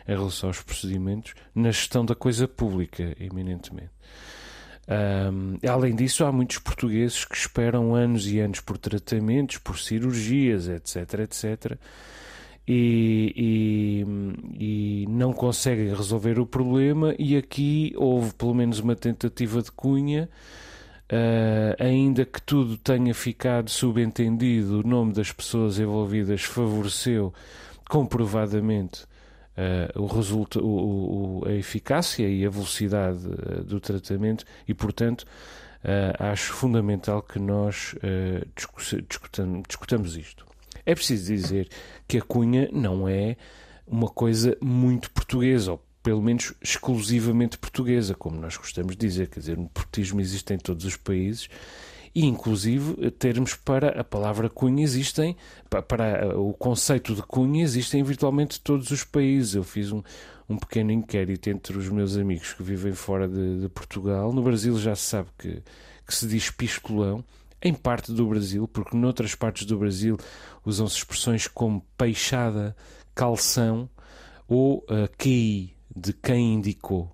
em 0.08 0.12
relação 0.12 0.50
aos 0.50 0.62
procedimentos 0.62 1.34
na 1.54 1.72
gestão 1.72 2.06
da 2.06 2.16
coisa 2.16 2.48
pública, 2.48 3.16
eminentemente. 3.20 3.92
Um, 4.88 5.58
além 5.70 5.96
disso, 5.96 6.26
há 6.26 6.32
muitos 6.32 6.58
portugueses 6.58 7.24
que 7.24 7.36
esperam 7.36 7.94
anos 7.94 8.28
e 8.28 8.40
anos 8.40 8.60
por 8.62 8.78
tratamentos, 8.78 9.58
por 9.58 9.78
cirurgias, 9.78 10.68
etc, 10.68 11.20
etc, 11.20 11.78
e, 12.74 14.06
e, 14.58 15.04
e, 15.04 15.06
não 15.10 15.34
conseguem 15.34 15.94
resolver 15.94 16.40
o 16.40 16.46
problema. 16.46 17.14
E 17.20 17.36
aqui 17.36 17.94
houve 17.98 18.34
pelo 18.34 18.54
menos 18.54 18.80
uma 18.80 18.96
tentativa 18.96 19.62
de 19.62 19.72
cunha, 19.72 20.30
uh, 21.12 21.84
ainda 21.84 22.24
que 22.24 22.42
tudo 22.42 22.78
tenha 22.78 23.14
ficado 23.14 23.70
subentendido, 23.70 24.80
o 24.80 24.88
nome 24.88 25.12
das 25.12 25.34
pessoas 25.34 25.80
envolvidas 25.80 26.44
favoreceu 26.44 27.34
comprovadamente 27.90 29.04
uh, 29.04 30.02
o 30.02 30.06
resulta, 30.06 30.62
o, 30.62 31.42
o, 31.42 31.46
a 31.46 31.52
eficácia 31.52 32.26
e 32.30 32.46
a 32.46 32.50
velocidade 32.50 33.28
uh, 33.28 33.64
do 33.66 33.82
tratamento 33.82 34.46
e, 34.66 34.74
portanto, 34.74 35.24
uh, 35.84 36.24
acho 36.24 36.54
fundamental 36.54 37.22
que 37.22 37.38
nós 37.38 37.96
discutamos, 39.10 39.64
discutamos 39.68 40.16
isto. 40.16 40.51
É 40.86 40.96
preciso 40.96 41.34
dizer 41.34 41.70
que 42.08 42.18
a 42.18 42.22
cunha 42.22 42.70
não 42.72 43.08
é 43.08 43.38
uma 43.88 44.08
coisa 44.08 44.58
muito 44.62 45.12
portuguesa, 45.12 45.74
ou 45.74 45.84
pelo 46.02 46.22
menos 46.22 46.54
exclusivamente 46.62 47.58
portuguesa, 47.58 48.16
como 48.16 48.40
nós 48.40 48.58
gostamos 48.58 48.96
de 48.96 49.08
dizer. 49.08 49.28
Quer 49.28 49.40
dizer, 49.40 49.58
o 49.58 49.64
nepotismo 49.64 50.20
existe 50.20 50.54
em 50.54 50.58
todos 50.58 50.86
os 50.86 50.98
países 50.98 51.50
e, 52.14 52.26
inclusive, 52.26 53.12
termos 53.12 53.56
para 53.56 54.00
a 54.00 54.04
palavra 54.04 54.50
cunha 54.50 54.84
existem, 54.84 55.36
para 55.70 56.38
o 56.38 56.54
conceito 56.54 57.16
de 57.16 57.22
cunha 57.22 57.64
existem 57.64 58.02
em 58.02 58.04
virtualmente 58.04 58.60
todos 58.60 58.92
os 58.92 59.04
países. 59.04 59.56
Eu 59.56 59.64
fiz 59.64 59.92
um, 59.92 60.02
um 60.50 60.58
pequeno 60.58 60.92
inquérito 60.92 61.50
entre 61.50 61.78
os 61.78 61.88
meus 61.90 62.18
amigos 62.18 62.54
que 62.54 62.64
vivem 62.64 62.94
fora 62.94 63.28
de, 63.28 63.62
de 63.62 63.70
Portugal. 63.70 64.34
No 64.34 64.42
Brasil 64.42 64.78
já 64.78 64.96
se 64.96 65.04
sabe 65.04 65.30
que, 65.38 65.62
que 66.06 66.16
se 66.16 66.28
diz 66.28 66.50
pistolão 66.50 67.24
em 67.62 67.74
parte 67.74 68.12
do 68.12 68.28
Brasil, 68.28 68.68
porque 68.68 68.98
noutras 68.98 69.36
partes 69.36 69.66
do 69.66 69.78
Brasil 69.78 70.18
usam-se 70.66 70.98
expressões 70.98 71.48
como 71.48 71.86
peixada, 71.98 72.76
calção 73.14 73.90
ou 74.48 74.80
uh, 74.80 75.08
QI, 75.18 75.76
de 75.96 76.14
quem 76.14 76.56
indicou. 76.56 77.12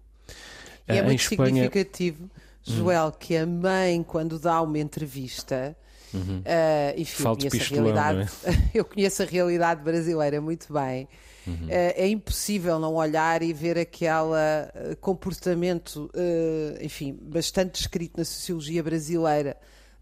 E 0.88 0.98
é 0.98 1.02
uh, 1.02 1.06
muito 1.06 1.20
Espanha... 1.20 1.64
significativo 1.64 2.30
Joel, 2.68 3.12
que 3.14 3.36
a 3.36 3.46
mãe, 3.46 4.04
quando 4.04 4.38
dá 4.38 4.62
uma 4.62 4.78
entrevista, 4.78 5.76
uhum. 6.14 6.40
uh, 6.40 7.00
enfim, 7.00 7.24
eu 7.24 7.36
conheço, 7.36 7.74
a 7.74 7.76
realidade, 7.76 8.30
é? 8.44 8.52
eu 8.78 8.86
conheço 8.86 9.24
a 9.24 9.26
realidade 9.26 9.82
brasileira 9.84 10.42
muito 10.42 10.72
bem. 10.74 11.08
Uhum. 11.46 11.68
Uh, 11.68 11.94
é 11.96 12.08
impossível 12.10 12.78
não 12.78 12.96
olhar 12.96 13.42
e 13.42 13.54
ver 13.54 13.78
aquele 13.78 14.12
comportamento, 15.00 16.12
uh, 16.14 16.84
enfim, 16.84 17.18
bastante 17.22 17.78
descrito 17.78 18.18
na 18.18 18.26
sociologia 18.26 18.84
brasileira 18.84 19.56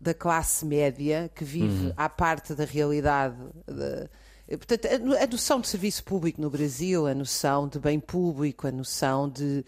da 0.05 0.13
classe 0.13 0.63
média 0.65 1.29
que 1.33 1.43
vive 1.43 1.88
uhum. 1.88 1.93
à 1.97 2.07
parte 2.07 2.53
da 2.53 2.63
realidade. 2.63 3.35
De, 3.67 4.07
Portanto, 4.47 4.88
a 4.88 5.25
noção 5.25 5.59
de 5.59 5.67
serviço 5.67 6.03
público 6.03 6.39
no 6.39 6.51
Brasil, 6.51 7.07
a 7.07 7.15
noção 7.15 7.67
de 7.67 7.79
bem 7.79 8.00
público, 8.00 8.67
a 8.67 8.71
noção 8.71 9.27
de 9.27 9.65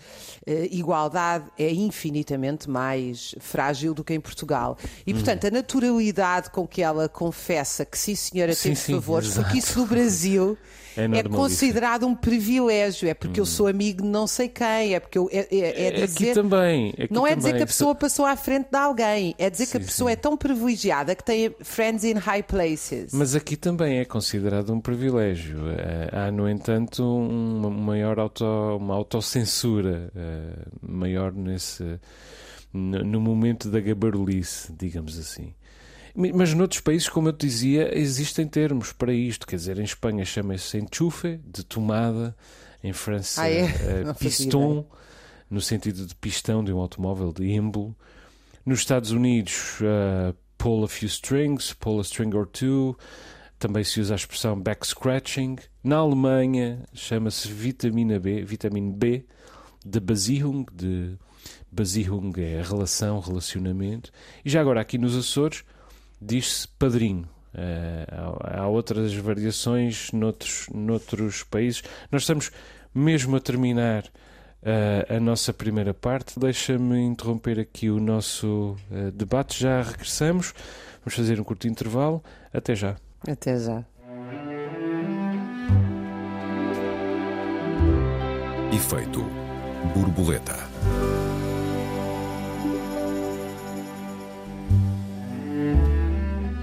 uh, 0.48 0.52
igualdade 0.70 1.46
é 1.58 1.74
infinitamente 1.74 2.70
mais 2.70 3.34
frágil 3.40 3.96
do 3.96 4.04
que 4.04 4.14
em 4.14 4.20
Portugal. 4.20 4.78
E, 5.04 5.16
portanto, 5.16 5.46
hum. 5.46 5.48
a 5.48 5.52
naturalidade 5.52 6.52
com 6.52 6.68
que 6.68 6.84
ela 6.84 7.10
confessa 7.10 7.84
que 7.84 7.98
sim, 7.98 8.14
senhora, 8.14 8.56
teve 8.56 8.76
favores, 8.76 9.34
porque 9.34 9.58
isso 9.58 9.80
no 9.80 9.88
Brasil 9.88 10.56
é, 10.98 11.20
é 11.20 11.24
considerado 11.24 12.08
um 12.08 12.16
privilégio. 12.16 13.08
É 13.08 13.14
porque 13.14 13.40
hum. 13.40 13.44
eu 13.44 13.46
sou 13.46 13.68
amigo 13.68 14.02
de 14.02 14.08
não 14.08 14.26
sei 14.26 14.50
quem. 14.50 14.96
É 14.96 15.00
porque 15.00 15.18
eu. 15.18 15.30
É, 15.32 15.48
é, 15.56 15.88
é 15.88 16.06
dizer, 16.06 16.32
aqui 16.32 16.34
também. 16.34 16.90
Aqui 16.90 17.14
não 17.14 17.26
é 17.26 17.30
também. 17.30 17.38
dizer 17.38 17.58
que 17.58 17.64
a 17.64 17.68
pessoa 17.68 17.96
passou 17.96 18.26
à 18.26 18.36
frente 18.36 18.70
de 18.72 18.78
alguém. 18.78 19.36
É 19.38 19.50
dizer 19.50 19.66
sim, 19.66 19.72
que 19.72 19.78
a 19.78 19.80
pessoa 19.82 20.10
sim. 20.10 20.14
é 20.14 20.16
tão 20.16 20.36
privilegiada 20.36 21.16
que 21.16 21.24
tem 21.24 21.56
friends 21.62 22.04
in 22.04 22.14
high 22.14 22.44
places. 22.44 23.14
Mas 23.14 23.36
aqui 23.36 23.56
também 23.56 24.00
é 24.00 24.06
considerado 24.06 24.74
um 24.74 24.82
privilégio. 24.82 25.60
Eh, 25.70 26.10
há, 26.12 26.32
no 26.32 26.50
entanto, 26.50 27.04
uma 27.04 27.70
maior 27.70 28.20
auto, 28.20 28.46
uma 28.78 28.96
autocensura 28.96 30.12
eh, 30.16 30.66
maior 30.82 31.32
nesse. 31.34 32.00
No 32.74 33.20
momento 33.22 33.70
da 33.70 33.80
gabarulice, 33.80 34.72
digamos 34.78 35.18
assim. 35.18 35.54
Mas 36.34 36.52
noutros 36.56 36.82
países, 36.82 37.08
como 37.08 37.30
eu 37.30 37.34
te 37.34 37.46
dizia, 37.46 37.96
existem 37.96 38.48
termos 38.48 38.92
para 38.92 39.14
isto. 39.14 39.46
Quer 39.46 39.58
dizer, 39.58 39.78
em 39.78 39.84
Espanha 39.84 40.26
chama-se 40.26 40.80
enchufe, 40.80 41.40
de 41.46 41.64
tomada. 41.64 42.36
Em 42.84 42.92
França, 42.94 43.42
ah, 43.42 43.50
é? 43.50 43.66
uh, 44.10 44.16
piston, 44.16 44.86
no 45.50 45.60
sentido 45.62 46.06
de 46.06 46.16
pistão 46.16 46.64
de 46.64 46.72
um 46.72 46.78
automóvel, 46.78 47.32
de 47.32 47.46
ímbolo. 47.46 47.96
Nos 48.66 48.80
Estados 48.80 49.12
Unidos, 49.12 49.80
uh, 49.82 50.36
pull 50.58 50.84
a 50.84 50.88
few 50.88 51.08
strings, 51.08 51.74
pull 51.74 52.00
a 52.00 52.04
string 52.04 52.36
or 52.36 52.48
two. 52.48 52.98
Também 53.60 53.84
se 53.84 54.00
usa 54.00 54.14
a 54.14 54.16
expressão 54.16 54.60
back 54.60 54.88
scratching. 54.88 55.58
Na 55.84 55.98
Alemanha, 55.98 56.84
chama-se 56.94 57.48
vitamina 57.48 58.20
B, 58.20 58.44
vitamina 58.44 58.92
B, 58.96 59.26
de 59.86 60.00
Basihung, 60.00 60.66
de 60.74 61.18
Basihung 61.72 62.34
é 62.38 62.62
relação, 62.62 63.20
relacionamento. 63.20 64.12
E 64.44 64.50
já 64.50 64.62
agora, 64.62 64.82
aqui 64.82 64.98
nos 64.98 65.16
Açores, 65.16 65.64
diz-se 66.22 66.68
padrinho. 66.68 67.28
Uh, 67.54 68.38
há, 68.44 68.62
há, 68.62 68.68
outras 68.68 69.14
variações 69.16 70.12
noutros, 70.12 70.68
noutros 70.74 71.44
países. 71.44 71.84
Nós 72.12 72.24
estamos 72.24 72.52
mesmo 72.94 73.36
a 73.36 73.40
terminar 73.40 74.04
uh, 74.04 75.16
a 75.16 75.20
nossa 75.20 75.54
primeira 75.54 75.94
parte. 75.94 76.40
Deixa-me 76.40 77.00
interromper 77.00 77.60
aqui 77.60 77.90
o 77.90 78.00
nosso 78.00 78.76
uh, 78.92 79.12
debate. 79.12 79.60
Já 79.60 79.82
regressamos. 79.82 80.54
Vamos 81.04 81.16
fazer 81.16 81.40
um 81.40 81.44
curto 81.44 81.68
intervalo. 81.68 82.24
Até 82.54 82.76
já. 82.76 82.96
Até 83.28 83.58
já. 83.58 83.84
Efeito 88.72 89.24
borboleta. 89.96 90.56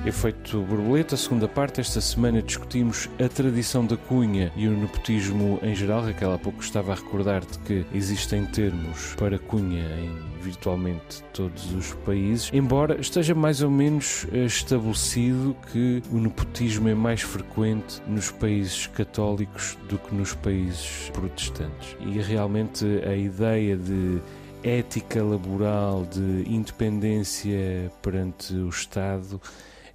Efeito 0.07 0.61
borboleta, 0.61 1.17
segunda 1.17 1.49
parte. 1.49 1.81
Esta 1.81 1.99
semana 1.99 2.43
discutimos 2.43 3.09
a 3.19 3.27
tradição 3.27 3.87
da 3.87 3.97
cunha 3.97 4.53
e 4.55 4.69
o 4.69 4.77
nepotismo 4.77 5.59
em 5.63 5.75
geral. 5.75 6.03
Raquel, 6.03 6.35
há 6.35 6.39
pouco 6.39 6.61
estava 6.61 6.93
a 6.93 6.95
recordar-te 6.95 7.59
que 7.61 7.87
existem 7.95 8.45
termos 8.45 9.15
para 9.15 9.39
cunha 9.39 9.83
em 9.99 10.43
virtualmente 10.43 11.25
todos 11.33 11.73
os 11.73 11.95
países, 12.05 12.51
embora 12.53 13.01
esteja 13.01 13.35
mais 13.35 13.63
ou 13.63 13.71
menos 13.71 14.27
eh, 14.31 14.45
estabelecido 14.45 15.57
que 15.73 16.03
o 16.13 16.19
nepotismo 16.19 16.87
é 16.91 16.95
mais 16.95 17.23
frequente 17.23 18.03
nos 18.07 18.31
países 18.31 18.87
católicos 18.89 19.79
do 19.89 19.97
que 19.97 20.15
nos 20.15 20.35
países 20.35 21.11
protestantes. 21.15 21.97
E 22.01 22.21
realmente 22.21 22.85
a 23.09 23.17
ideia 23.17 23.75
de 23.75 24.21
ética 24.63 25.23
laboral, 25.23 26.05
de 26.05 26.45
independência 26.47 27.91
perante 28.03 28.53
o 28.53 28.69
Estado 28.69 29.41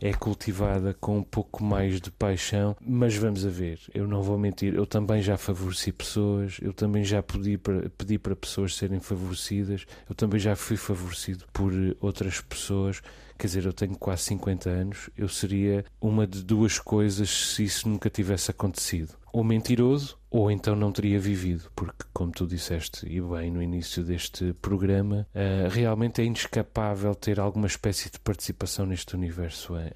é 0.01 0.13
cultivada 0.13 0.93
com 0.93 1.17
um 1.17 1.23
pouco 1.23 1.63
mais 1.63 1.99
de 1.99 2.11
paixão, 2.11 2.75
mas 2.81 3.15
vamos 3.15 3.45
a 3.45 3.49
ver, 3.49 3.79
eu 3.93 4.07
não 4.07 4.21
vou 4.21 4.37
mentir, 4.37 4.73
eu 4.73 4.85
também 4.85 5.21
já 5.21 5.37
favoreci 5.37 5.91
pessoas, 5.91 6.57
eu 6.61 6.73
também 6.73 7.03
já 7.03 7.21
pedi 7.21 7.57
para, 7.57 7.89
pedi 7.89 8.17
para 8.17 8.35
pessoas 8.35 8.75
serem 8.75 8.99
favorecidas, 8.99 9.85
eu 10.09 10.15
também 10.15 10.39
já 10.39 10.55
fui 10.55 10.77
favorecido 10.77 11.45
por 11.51 11.71
outras 11.99 12.41
pessoas. 12.41 13.01
Quer 13.39 13.47
dizer, 13.47 13.65
eu 13.65 13.71
tenho 13.71 13.95
quase 13.95 14.23
50 14.23 14.69
anos, 14.69 15.09
eu 15.17 15.29
seria 15.29 15.85
uma 16.01 16.27
de 16.27 16.43
duas 16.43 16.77
coisas 16.77 17.29
se 17.29 17.63
isso 17.63 17.87
nunca 17.87 18.09
tivesse 18.09 18.51
acontecido. 18.51 19.17
ou 19.31 19.43
mentiroso, 19.43 20.17
ou 20.31 20.49
então 20.51 20.75
não 20.75 20.91
teria 20.91 21.19
vivido, 21.19 21.71
porque, 21.75 22.03
como 22.11 22.31
tu 22.31 22.45
disseste 22.47 23.05
e 23.07 23.21
bem 23.21 23.51
no 23.51 23.61
início 23.61 24.03
deste 24.03 24.53
programa, 24.53 25.27
uh, 25.35 25.69
realmente 25.69 26.19
é 26.19 26.25
inescapável 26.25 27.13
ter 27.15 27.39
alguma 27.39 27.67
espécie 27.67 28.09
de 28.09 28.19
participação 28.19 28.85
neste 28.87 29.15
universo. 29.15 29.75
Uh, 29.75 29.89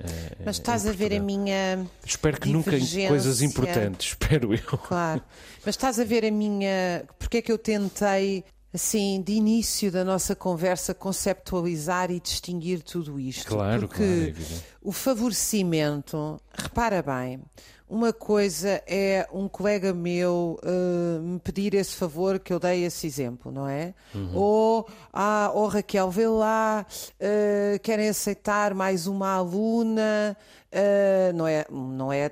Mas 0.45 0.57
estás 0.57 0.85
a 0.87 0.91
ver 0.91 1.13
a 1.13 1.19
minha. 1.19 1.85
Espero 2.05 2.39
que 2.39 2.47
nunca 2.47 2.77
em 2.77 3.07
coisas 3.07 3.41
importantes, 3.41 4.09
espero 4.13 4.53
eu. 4.53 4.77
Claro. 4.77 5.21
Mas 5.65 5.75
estás 5.75 5.99
a 5.99 6.03
ver 6.03 6.25
a 6.25 6.31
minha. 6.31 7.03
Porque 7.17 7.37
é 7.37 7.41
que 7.41 7.51
eu 7.51 7.57
tentei 7.57 8.43
assim, 8.73 9.21
de 9.21 9.33
início 9.33 9.91
da 9.91 10.03
nossa 10.03 10.35
conversa, 10.35 10.93
conceptualizar 10.93 12.09
e 12.09 12.19
distinguir 12.19 12.81
tudo 12.81 13.19
isto. 13.19 13.47
Claro, 13.47 13.87
Porque 13.87 14.33
claro, 14.33 14.55
é 14.55 14.61
o 14.81 14.91
favorecimento, 14.91 16.41
repara 16.51 17.03
bem, 17.03 17.39
uma 17.87 18.11
coisa 18.11 18.81
é 18.87 19.27
um 19.31 19.47
colega 19.47 19.93
meu 19.93 20.59
uh, 20.63 21.21
me 21.21 21.39
pedir 21.39 21.75
esse 21.75 21.95
favor 21.95 22.39
que 22.39 22.51
eu 22.51 22.59
dei 22.59 22.83
esse 22.83 23.05
exemplo, 23.05 23.51
não 23.51 23.67
é? 23.67 23.93
Uhum. 24.15 24.35
Ou, 24.35 24.87
ah, 25.13 25.51
oh 25.53 25.67
Raquel, 25.67 26.09
vê 26.09 26.27
lá, 26.27 26.83
uh, 26.89 27.79
querem 27.83 28.09
aceitar 28.09 28.73
mais 28.73 29.05
uma 29.05 29.35
aluna, 29.35 30.35
uh, 30.71 31.37
não 31.37 31.45
é? 31.45 31.65
Não 31.69 32.11
é 32.11 32.31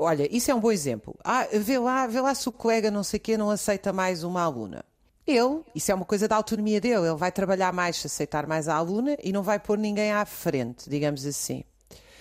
Olha, 0.00 0.28
isso 0.30 0.48
é 0.48 0.54
um 0.54 0.60
bom 0.60 0.70
exemplo. 0.70 1.16
Ah, 1.24 1.48
vê 1.52 1.76
lá, 1.76 2.06
vê 2.06 2.20
lá 2.20 2.32
se 2.32 2.48
o 2.48 2.52
colega 2.52 2.88
não 2.88 3.02
sei 3.02 3.18
quê 3.18 3.36
não 3.36 3.50
aceita 3.50 3.92
mais 3.92 4.22
uma 4.22 4.42
aluna. 4.42 4.84
Ele, 5.30 5.60
isso 5.74 5.92
é 5.92 5.94
uma 5.94 6.06
coisa 6.06 6.26
da 6.26 6.36
autonomia 6.36 6.80
dele, 6.80 7.06
ele 7.06 7.16
vai 7.16 7.30
trabalhar 7.30 7.72
mais 7.72 8.02
aceitar 8.04 8.46
mais 8.46 8.66
a 8.66 8.74
aluna 8.74 9.16
e 9.22 9.30
não 9.30 9.42
vai 9.42 9.58
pôr 9.58 9.76
ninguém 9.76 10.10
à 10.10 10.24
frente, 10.24 10.88
digamos 10.88 11.26
assim. 11.26 11.62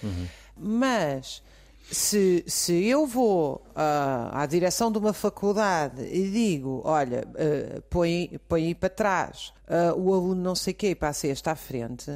Uhum. 0.03 0.27
Mas 0.57 1.41
se, 1.91 2.43
se 2.45 2.85
eu 2.85 3.07
vou 3.07 3.65
uh, 3.69 4.29
à 4.33 4.45
direção 4.45 4.91
de 4.91 4.97
uma 4.97 5.13
faculdade 5.13 6.03
e 6.03 6.29
digo, 6.29 6.81
olha, 6.83 7.23
uh, 7.27 7.81
põe, 7.83 8.39
põe 8.47 8.65
aí 8.65 8.75
para 8.75 8.89
trás 8.89 9.53
uh, 9.67 9.97
o 9.97 10.13
aluno 10.13 10.41
não 10.41 10.55
sei 10.55 10.73
o 10.73 10.75
quê 10.75 10.89
e 10.89 10.95
passe 10.95 11.27
este 11.27 11.49
à 11.49 11.55
frente, 11.55 12.11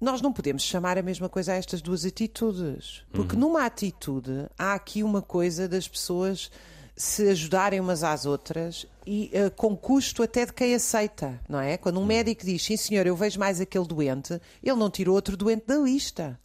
nós 0.00 0.20
não 0.20 0.32
podemos 0.32 0.62
chamar 0.62 0.98
a 0.98 1.02
mesma 1.02 1.28
coisa 1.28 1.52
a 1.52 1.56
estas 1.56 1.80
duas 1.80 2.04
atitudes. 2.04 3.04
Porque 3.12 3.34
uhum. 3.34 3.42
numa 3.42 3.64
atitude 3.64 4.46
há 4.58 4.74
aqui 4.74 5.02
uma 5.02 5.22
coisa 5.22 5.68
das 5.68 5.86
pessoas 5.86 6.50
se 6.96 7.28
ajudarem 7.28 7.80
umas 7.80 8.04
às 8.04 8.24
outras 8.24 8.86
e 9.06 9.30
uh, 9.34 9.50
com 9.50 9.76
custo 9.76 10.22
até 10.22 10.46
de 10.46 10.52
quem 10.52 10.74
aceita, 10.74 11.40
não 11.48 11.60
é? 11.60 11.76
Quando 11.76 11.96
um 11.96 12.00
uhum. 12.00 12.06
médico 12.06 12.44
diz, 12.44 12.62
sim 12.62 12.76
senhor, 12.76 13.06
eu 13.06 13.16
vejo 13.16 13.38
mais 13.38 13.60
aquele 13.60 13.86
doente, 13.86 14.40
ele 14.62 14.76
não 14.76 14.90
tirou 14.90 15.14
outro 15.14 15.36
doente 15.36 15.64
da 15.66 15.76
lista. 15.76 16.38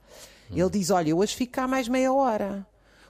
Ele 0.51 0.70
diz: 0.70 0.89
Olha, 0.89 1.10
eu 1.10 1.18
hoje 1.20 1.36
fico 1.36 1.53
cá 1.53 1.68
mais 1.68 1.88
meia 1.88 2.12
hora. 2.12 2.65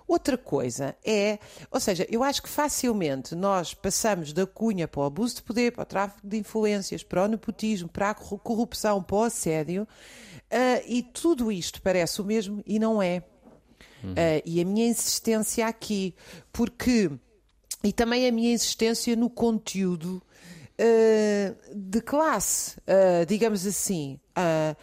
Outra 0.07 0.37
coisa 0.37 0.95
é, 1.05 1.37
ou 1.69 1.79
seja, 1.79 2.05
eu 2.09 2.23
acho 2.23 2.41
que 2.41 2.49
facilmente 2.49 3.35
nós 3.35 3.75
passamos 3.75 4.33
da 4.33 4.45
cunha 4.47 4.87
para 4.87 5.01
o 5.01 5.03
abuso 5.03 5.35
de 5.35 5.43
poder, 5.43 5.71
para 5.71 5.83
o 5.83 5.85
tráfico 5.85 6.27
de 6.27 6.35
influências, 6.37 7.03
para 7.03 7.25
o 7.25 7.27
nepotismo, 7.27 7.87
para 7.87 8.09
a 8.09 8.13
corrupção, 8.15 9.03
para 9.03 9.15
o 9.15 9.23
assédio, 9.23 9.83
uh, 9.83 10.83
e 10.87 11.03
tudo 11.03 11.51
isto 11.51 11.79
parece 11.83 12.21
o 12.21 12.25
mesmo 12.25 12.63
e 12.65 12.79
não 12.79 12.99
é. 12.99 13.21
Uhum. 14.03 14.13
Uh, 14.13 14.41
e 14.45 14.59
a 14.59 14.65
minha 14.65 14.87
insistência 14.87 15.67
aqui, 15.67 16.15
porque. 16.51 17.11
E 17.83 17.93
também 17.93 18.27
a 18.27 18.31
minha 18.31 18.53
insistência 18.53 19.15
no 19.15 19.29
conteúdo 19.29 20.21
uh, 20.79 21.75
de 21.75 22.01
classe, 22.01 22.75
digamos 23.27 23.65
assim. 23.65 24.19
Uh, 24.37 24.75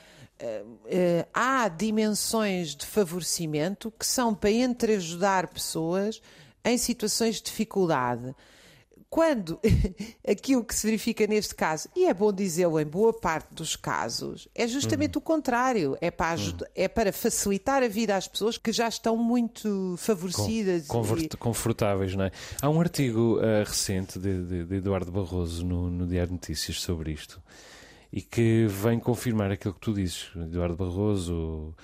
uh, 0.43 1.29
há 1.33 1.69
dimensões 1.69 2.75
de 2.75 2.87
favorecimento 2.87 3.93
que 3.99 4.07
são 4.07 4.35
para 4.35 4.51
entreajudar 4.51 5.49
pessoas 5.49 6.21
em 6.65 6.77
situações 6.77 7.37
de 7.37 7.45
dificuldade. 7.45 8.35
Quando 9.09 9.61
aquilo 10.27 10.65
que 10.65 10.75
se 10.75 10.87
verifica 10.87 11.27
neste 11.27 11.55
caso, 11.55 11.89
e 11.95 12.07
é 12.07 12.15
bom 12.15 12.33
dizê-lo 12.33 12.79
em 12.81 12.85
boa 12.85 13.13
parte 13.13 13.55
dos 13.55 13.77
casos, 13.77 14.49
é 14.55 14.67
justamente 14.67 15.17
uhum. 15.17 15.21
o 15.21 15.23
contrário. 15.23 15.97
É 16.01 16.11
para, 16.11 16.33
ajudar, 16.33 16.67
uhum. 16.67 16.73
é 16.75 16.89
para 16.89 17.13
facilitar 17.13 17.83
a 17.83 17.89
vida 17.89 18.17
às 18.17 18.27
pessoas 18.27 18.59
que 18.59 18.73
já 18.73 18.89
estão 18.89 19.17
muito 19.17 19.95
favorecidas. 19.99 20.87
Com, 20.87 21.03
e... 21.17 21.29
Confortáveis, 21.39 22.15
não 22.15 22.25
é? 22.25 22.33
Há 22.61 22.69
um 22.69 22.81
artigo 22.81 23.39
uh, 23.39 23.65
recente 23.65 24.19
de, 24.19 24.45
de, 24.45 24.65
de, 24.65 24.75
Eduardo 24.77 25.11
Barroso 25.11 25.65
no, 25.65 25.91
no 25.91 26.07
Diário 26.07 26.29
de 26.29 26.35
Notícias 26.35 26.81
sobre 26.81 27.13
isto 27.13 27.41
e 28.13 28.23
que 28.23 28.67
vem 28.67 28.99
confirmar 28.99 29.51
aquilo 29.51 29.75
que 29.75 29.81
tu 29.81 29.93
dizes. 29.93 30.31
Eduardo 30.37 30.77
Barroso, 30.77 31.75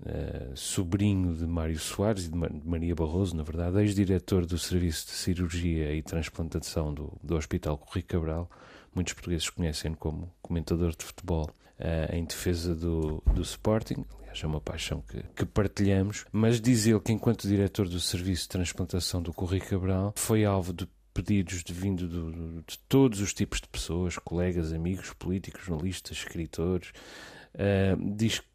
uh, 0.00 0.56
sobrinho 0.56 1.34
de 1.34 1.46
Mário 1.46 1.78
Soares 1.78 2.26
e 2.26 2.30
de 2.30 2.36
Maria 2.36 2.94
Barroso, 2.94 3.36
na 3.36 3.42
verdade, 3.42 3.78
ex-diretor 3.80 4.46
do 4.46 4.58
Serviço 4.58 5.06
de 5.06 5.12
Cirurgia 5.12 5.94
e 5.94 6.02
Transplantação 6.02 6.92
do, 6.92 7.12
do 7.22 7.36
Hospital 7.36 7.78
Corri 7.78 8.02
Cabral. 8.02 8.50
Muitos 8.94 9.12
portugueses 9.14 9.48
conhecem 9.50 9.94
como 9.94 10.32
comentador 10.42 10.94
de 10.96 11.04
futebol 11.04 11.50
uh, 11.78 12.14
em 12.14 12.24
defesa 12.24 12.74
do, 12.74 13.22
do 13.34 13.42
Sporting. 13.42 14.04
Aliás, 14.18 14.42
é 14.42 14.46
uma 14.46 14.60
paixão 14.60 15.02
que, 15.02 15.22
que 15.34 15.46
partilhamos. 15.46 16.24
Mas 16.32 16.60
diz 16.60 16.86
ele 16.86 17.00
que, 17.00 17.12
enquanto 17.12 17.48
diretor 17.48 17.88
do 17.88 18.00
Serviço 18.00 18.42
de 18.42 18.48
Transplantação 18.48 19.22
do 19.22 19.32
Corri 19.32 19.60
Cabral, 19.60 20.12
foi 20.16 20.44
alvo 20.44 20.72
de 20.72 20.88
pedidos 21.14 21.64
de 21.64 21.72
vindo 21.72 22.06
do, 22.06 22.62
de 22.62 22.78
todos 22.88 23.20
os 23.20 23.34
tipos 23.34 23.60
de 23.60 23.68
pessoas, 23.68 24.16
colegas, 24.18 24.72
amigos, 24.72 25.12
políticos, 25.14 25.64
jornalistas, 25.64 26.16
escritores. 26.16 26.92
Uh, 27.54 28.14
diz 28.14 28.38
que 28.38 28.46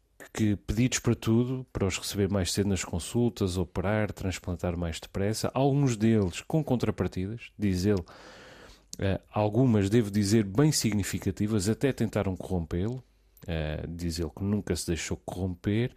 pedidos 0.66 0.98
para 0.98 1.14
tudo, 1.14 1.66
para 1.72 1.86
os 1.86 1.98
receber 1.98 2.30
mais 2.30 2.52
cedo 2.52 2.68
nas 2.68 2.84
consultas, 2.84 3.56
operar, 3.56 4.12
transplantar 4.12 4.76
mais 4.76 4.98
depressa, 5.00 5.50
alguns 5.54 5.96
deles 5.96 6.40
com 6.42 6.62
contrapartidas, 6.62 7.50
diz 7.58 7.84
ele, 7.84 8.00
uh, 8.00 9.20
algumas, 9.32 9.90
devo 9.90 10.10
dizer, 10.10 10.44
bem 10.44 10.72
significativas, 10.72 11.68
até 11.68 11.92
tentaram 11.92 12.36
corrompê-lo, 12.36 13.02
uh, 13.42 13.88
diz 13.88 14.18
ele 14.18 14.30
que 14.30 14.44
nunca 14.44 14.74
se 14.74 14.86
deixou 14.86 15.16
corromper, 15.24 15.92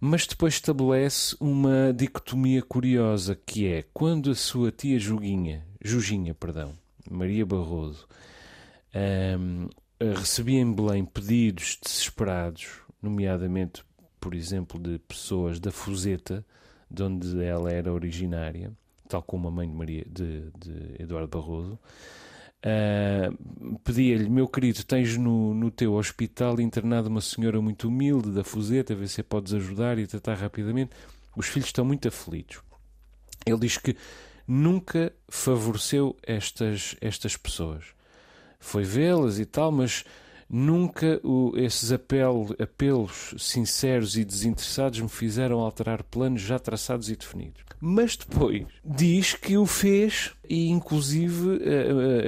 mas 0.00 0.26
depois 0.26 0.54
estabelece 0.54 1.36
uma 1.40 1.92
dicotomia 1.92 2.62
curiosa, 2.62 3.38
que 3.46 3.66
é 3.66 3.84
quando 3.94 4.30
a 4.30 4.34
sua 4.34 4.72
tia 4.72 4.98
Juguinha 4.98 5.64
Juginha, 5.84 6.32
perdão, 6.32 6.78
Maria 7.10 7.44
Barroso, 7.44 8.06
um, 8.94 9.68
recebia 10.14 10.60
em 10.60 10.72
Belém 10.72 11.04
pedidos 11.04 11.78
desesperados, 11.82 12.66
nomeadamente, 13.02 13.84
por 14.20 14.34
exemplo, 14.34 14.78
de 14.78 14.98
pessoas 15.00 15.58
da 15.58 15.72
Fuseta, 15.72 16.44
de 16.90 17.02
onde 17.02 17.42
ela 17.42 17.70
era 17.72 17.92
originária, 17.92 18.72
tal 19.08 19.22
como 19.22 19.48
a 19.48 19.50
mãe 19.50 19.68
de, 19.68 19.74
Maria, 19.74 20.06
de, 20.08 20.50
de 20.58 21.02
Eduardo 21.02 21.28
Barroso. 21.28 21.78
Uh, 22.64 23.78
pedia-lhe, 23.80 24.30
meu 24.30 24.46
querido, 24.46 24.84
tens 24.84 25.16
no, 25.16 25.52
no 25.52 25.68
teu 25.68 25.94
hospital 25.94 26.60
internado 26.60 27.08
uma 27.08 27.20
senhora 27.20 27.60
muito 27.60 27.88
humilde 27.88 28.30
da 28.30 28.44
Fuseta, 28.44 28.94
vê 28.94 29.08
se 29.08 29.20
a 29.20 29.24
podes 29.24 29.52
ajudar 29.52 29.98
e 29.98 30.06
tratar 30.06 30.34
rapidamente. 30.34 30.92
Os 31.36 31.48
filhos 31.48 31.66
estão 31.66 31.84
muito 31.84 32.06
aflitos. 32.06 32.60
Ele 33.44 33.58
diz 33.58 33.78
que 33.78 33.96
nunca 34.46 35.12
favoreceu 35.28 36.16
estas, 36.22 36.94
estas 37.00 37.36
pessoas. 37.36 37.86
Foi 38.60 38.84
vê-las 38.84 39.40
e 39.40 39.44
tal, 39.44 39.72
mas 39.72 40.04
nunca 40.52 41.18
o, 41.24 41.54
esses 41.56 41.90
apelo, 41.90 42.54
apelos 42.60 43.34
sinceros 43.38 44.18
e 44.18 44.24
desinteressados 44.24 45.00
me 45.00 45.08
fizeram 45.08 45.60
alterar 45.60 46.02
planos 46.02 46.42
já 46.42 46.58
traçados 46.58 47.08
e 47.08 47.16
definidos. 47.16 47.62
Mas 47.80 48.16
depois 48.16 48.66
diz 48.84 49.34
que 49.34 49.56
o 49.56 49.66
fez 49.66 50.32
e, 50.48 50.68
inclusive, 50.68 51.58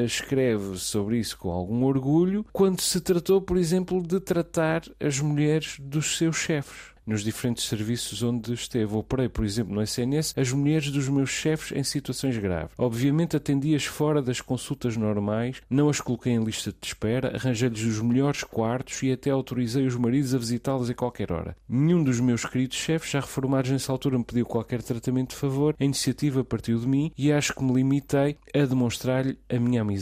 escreve 0.04 0.78
sobre 0.78 1.18
isso 1.18 1.36
com 1.38 1.50
algum 1.50 1.84
orgulho 1.84 2.44
quando 2.52 2.80
se 2.80 3.00
tratou, 3.00 3.40
por 3.40 3.56
exemplo, 3.56 4.02
de 4.02 4.18
tratar 4.18 4.82
as 4.98 5.20
mulheres 5.20 5.76
dos 5.78 6.16
seus 6.16 6.36
chefes 6.36 6.93
nos 7.06 7.22
diferentes 7.22 7.64
serviços 7.64 8.22
onde 8.22 8.52
esteve. 8.52 8.94
Operei, 8.94 9.28
por 9.28 9.44
exemplo, 9.44 9.74
no 9.74 9.82
SNS, 9.82 10.34
as 10.36 10.52
mulheres 10.52 10.90
dos 10.90 11.08
meus 11.08 11.30
chefes 11.30 11.76
em 11.76 11.82
situações 11.82 12.36
graves. 12.38 12.74
Obviamente 12.78 13.36
atendi-as 13.36 13.84
fora 13.84 14.22
das 14.22 14.40
consultas 14.40 14.96
normais, 14.96 15.60
não 15.68 15.88
as 15.88 16.00
coloquei 16.00 16.32
em 16.32 16.42
lista 16.42 16.70
de 16.70 16.86
espera, 16.86 17.34
arranjei-lhes 17.34 17.82
os 17.82 18.00
melhores 18.00 18.44
quartos 18.44 19.02
e 19.02 19.12
até 19.12 19.30
autorizei 19.30 19.86
os 19.86 19.96
maridos 19.96 20.34
a 20.34 20.38
visitá-las 20.38 20.90
a 20.90 20.94
qualquer 20.94 21.32
hora. 21.32 21.56
Nenhum 21.68 22.02
dos 22.02 22.20
meus 22.20 22.44
queridos 22.44 22.76
chefes, 22.76 23.10
já 23.10 23.20
reformados 23.20 23.70
nessa 23.70 23.92
altura, 23.92 24.18
me 24.18 24.24
pediu 24.24 24.46
qualquer 24.46 24.82
tratamento 24.82 25.30
de 25.30 25.36
favor. 25.36 25.74
A 25.78 25.84
iniciativa 25.84 26.44
partiu 26.44 26.78
de 26.78 26.86
mim 26.86 27.12
e 27.16 27.32
acho 27.32 27.54
que 27.54 27.62
me 27.62 27.72
limitei 27.72 28.36
a 28.54 28.64
demonstrar-lhes 28.64 29.36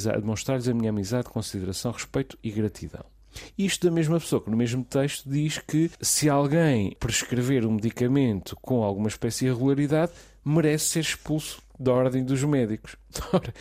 a 0.08 0.18
demonstrar 0.18 0.58
a 0.68 0.74
minha 0.74 0.90
amizade, 0.90 1.28
consideração, 1.28 1.92
respeito 1.92 2.38
e 2.42 2.50
gratidão. 2.50 3.11
Isto 3.56 3.86
da 3.88 3.92
mesma 3.92 4.18
pessoa 4.18 4.42
que 4.42 4.50
no 4.50 4.56
mesmo 4.56 4.84
texto 4.84 5.28
diz 5.28 5.58
que 5.58 5.90
se 6.00 6.28
alguém 6.28 6.96
prescrever 6.98 7.66
um 7.66 7.72
medicamento 7.72 8.56
com 8.60 8.82
alguma 8.82 9.08
espécie 9.08 9.40
de 9.40 9.46
irregularidade, 9.46 10.12
merece 10.44 10.86
ser 10.86 11.00
expulso 11.00 11.62
da 11.78 11.92
ordem 11.92 12.24
dos 12.24 12.42
médicos. 12.44 12.96
Ora, 13.32 13.52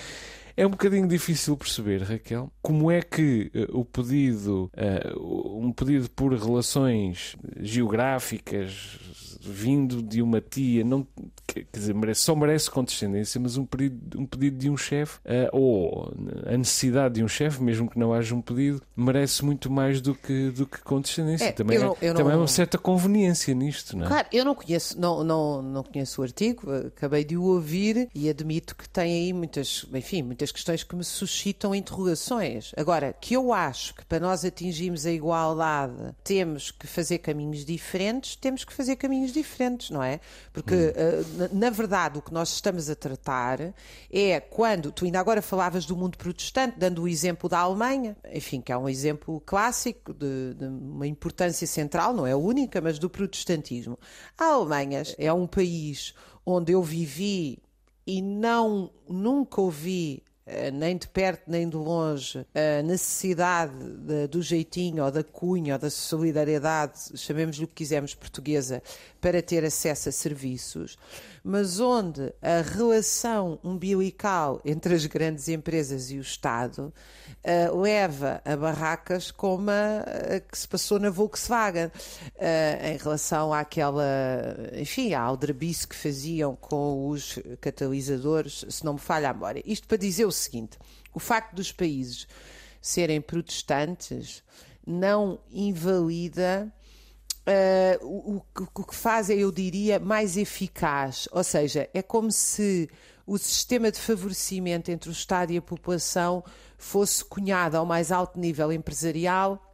é 0.56 0.68
um 0.68 0.72
bocadinho 0.72 1.08
difícil 1.08 1.56
perceber, 1.56 2.04
Raquel, 2.04 2.52
como 2.62 2.92
é 2.92 3.02
que 3.02 3.52
uh, 3.56 3.80
o 3.80 3.86
pedido, 3.86 4.70
uh, 5.18 5.58
um 5.58 5.72
pedido 5.72 6.10
por 6.12 6.34
relações 6.34 7.36
geográficas 7.60 9.31
vindo 9.50 10.02
de 10.02 10.22
uma 10.22 10.42
tia, 10.42 10.84
não 10.84 11.06
quer 11.48 11.66
dizer, 11.74 11.94
merece, 11.94 12.22
só 12.22 12.36
merece 12.36 12.70
condescendência, 12.70 13.40
mas 13.40 13.58
um 13.58 13.66
pedido, 13.66 14.20
um 14.20 14.26
pedido 14.26 14.58
de 14.58 14.70
um 14.70 14.78
chefe, 14.78 15.20
uh, 15.20 15.50
ou 15.52 16.14
a 16.46 16.58
necessidade 16.58 17.16
de 17.16 17.24
um 17.24 17.28
chefe, 17.28 17.62
mesmo 17.62 17.90
que 17.90 18.00
não 18.00 18.14
haja 18.14 18.34
um 18.34 18.42
pedido, 18.42 18.82
merece 18.96 19.44
muito 19.44 19.70
mais 19.70 20.02
do 20.02 20.16
que, 20.16 20.50
do 20.52 20.66
que 20.66 20.82
condescendência. 20.82 21.46
É, 21.46 21.52
também, 21.52 21.80
não, 21.80 21.98
é, 22.02 22.14
também 22.14 22.34
é 22.34 22.38
uma 22.38 22.48
certa 22.48 22.78
conveniência 22.78 23.54
nisto, 23.54 23.98
não 23.98 24.06
é? 24.06 24.08
Claro, 24.08 24.28
eu 24.32 24.46
não 24.46 24.56
conheço, 24.56 25.00
não, 25.00 25.24
não, 25.24 25.62
não 25.62 25.84
conheço 25.84 26.22
o 26.22 26.24
artigo, 26.24 26.72
acabei 26.72 27.24
de 27.24 27.38
o 27.38 27.44
ouvir 27.44 28.10
e 28.14 28.30
admito 28.30 28.76
que 28.76 28.88
tem 28.88 29.26
aí 29.26 29.34
muitas, 29.34 29.86
enfim, 29.94 30.22
muitas 30.22 30.52
questões 30.52 30.84
que 30.84 30.96
me 30.96 31.04
suscitam 31.04 31.76
interrogações. 31.76 32.72
Agora, 32.78 33.14
que 33.20 33.36
eu 33.36 33.54
acho 33.54 33.96
que 33.96 34.06
para 34.06 34.20
nós 34.20 34.46
atingirmos 34.46 35.06
a 35.06 35.12
igualdade 35.12 36.16
temos 36.24 36.72
que 36.72 36.88
fazer 36.88 37.20
caminhos 37.20 37.66
diferentes, 37.66 38.36
temos 38.36 38.64
que 38.64 38.74
fazer 38.74 38.96
caminhos 38.96 39.31
diferentes, 39.32 39.90
não 39.90 40.02
é? 40.04 40.20
Porque, 40.54 40.74
hum. 40.76 40.78
uh, 40.80 41.38
na, 41.38 41.50
na 41.68 41.70
verdade, 41.70 42.20
o 42.20 42.22
que 42.22 42.34
nós 42.34 42.50
estamos 42.54 42.90
a 42.90 42.96
tratar 42.96 43.74
é 44.12 44.40
quando, 44.40 44.92
tu 44.92 45.06
ainda 45.06 45.20
agora 45.20 45.42
falavas 45.42 45.86
do 45.86 45.96
mundo 45.96 46.18
protestante, 46.18 46.78
dando 46.78 47.04
o 47.04 47.08
exemplo 47.08 47.50
da 47.50 47.60
Alemanha, 47.60 48.16
enfim, 48.34 48.62
que 48.62 48.72
é 48.72 48.78
um 48.78 48.90
exemplo 48.90 49.42
clássico 49.46 50.14
de, 50.14 50.54
de 50.56 50.66
uma 50.66 51.08
importância 51.08 51.68
central, 51.68 52.14
não 52.14 52.26
é 52.26 52.36
única, 52.36 52.82
mas 52.82 53.00
do 53.00 53.10
protestantismo. 53.10 53.98
A 54.38 54.46
Alemanha 54.54 55.04
é 55.18 55.32
um 55.32 55.48
país 55.48 56.14
onde 56.46 56.72
eu 56.72 56.82
vivi 56.82 57.60
e 58.06 58.22
não 58.22 58.92
nunca 59.08 59.62
ouvi 59.62 60.24
nem 60.74 60.98
de 60.98 61.08
perto 61.08 61.44
nem 61.48 61.68
de 61.68 61.76
longe 61.76 62.46
a 62.54 62.82
necessidade 62.82 63.74
de, 63.74 64.28
do 64.28 64.42
jeitinho 64.42 65.04
ou 65.04 65.12
da 65.12 65.24
cunha 65.24 65.74
ou 65.74 65.80
da 65.80 65.90
solidariedade, 65.90 66.94
chamemos-lhe 67.16 67.66
o 67.66 67.68
que 67.68 67.76
quisermos 67.76 68.14
portuguesa, 68.14 68.82
para 69.22 69.42
ter 69.42 69.64
acesso 69.64 70.10
a 70.10 70.12
serviços, 70.12 70.98
mas 71.44 71.80
onde 71.80 72.34
a 72.42 72.62
relação 72.62 73.60
umbilical 73.64 74.60
entre 74.66 74.96
as 74.96 75.06
grandes 75.06 75.48
empresas 75.48 76.10
e 76.10 76.18
o 76.18 76.22
Estado 76.22 76.92
uh, 77.44 77.80
leva 77.80 78.42
a 78.44 78.56
barracas 78.56 79.30
como 79.30 79.70
a, 79.70 80.36
a, 80.36 80.40
que 80.40 80.58
se 80.58 80.68
passou 80.68 81.00
na 81.00 81.12
Volkswagen, 81.12 81.86
uh, 81.86 81.92
em 82.84 82.98
relação 82.98 83.54
àquela, 83.54 84.04
enfim, 84.74 85.14
à 85.14 85.22
aldrabice 85.22 85.88
que 85.88 85.96
faziam 85.96 86.56
com 86.56 87.08
os 87.08 87.38
catalisadores, 87.60 88.66
se 88.70 88.84
não 88.84 88.94
me 88.94 89.00
falha 89.00 89.30
a 89.30 89.34
memória. 89.34 89.62
Isto 89.66 89.88
para 89.88 89.98
dizer 89.98 90.26
o 90.26 90.32
seguinte: 90.42 90.78
o 91.14 91.20
facto 91.20 91.56
dos 91.56 91.72
países 91.72 92.28
serem 92.82 93.22
protestantes 93.22 94.44
não 94.86 95.40
invalida 95.52 96.74
uh, 97.42 98.06
o, 98.06 98.44
o, 98.58 98.84
que 98.84 98.96
faz 98.96 99.30
é, 99.30 99.36
eu 99.36 99.52
diria, 99.52 100.00
mais 100.00 100.38
eficaz. 100.38 101.28
Ou 101.32 101.44
seja, 101.44 101.90
é 101.94 102.02
como 102.02 102.32
se 102.32 102.90
o 103.26 103.38
sistema 103.38 103.92
de 103.92 104.00
favorecimento 104.00 104.92
entre 104.92 105.10
o 105.10 105.14
Estado 105.14 105.52
e 105.52 105.58
a 105.58 105.62
população 105.62 106.44
fosse 106.78 107.24
cunhado 107.24 107.78
ao 107.78 107.86
mais 107.86 108.12
alto 108.12 108.40
nível 108.40 108.72
empresarial 108.72 109.71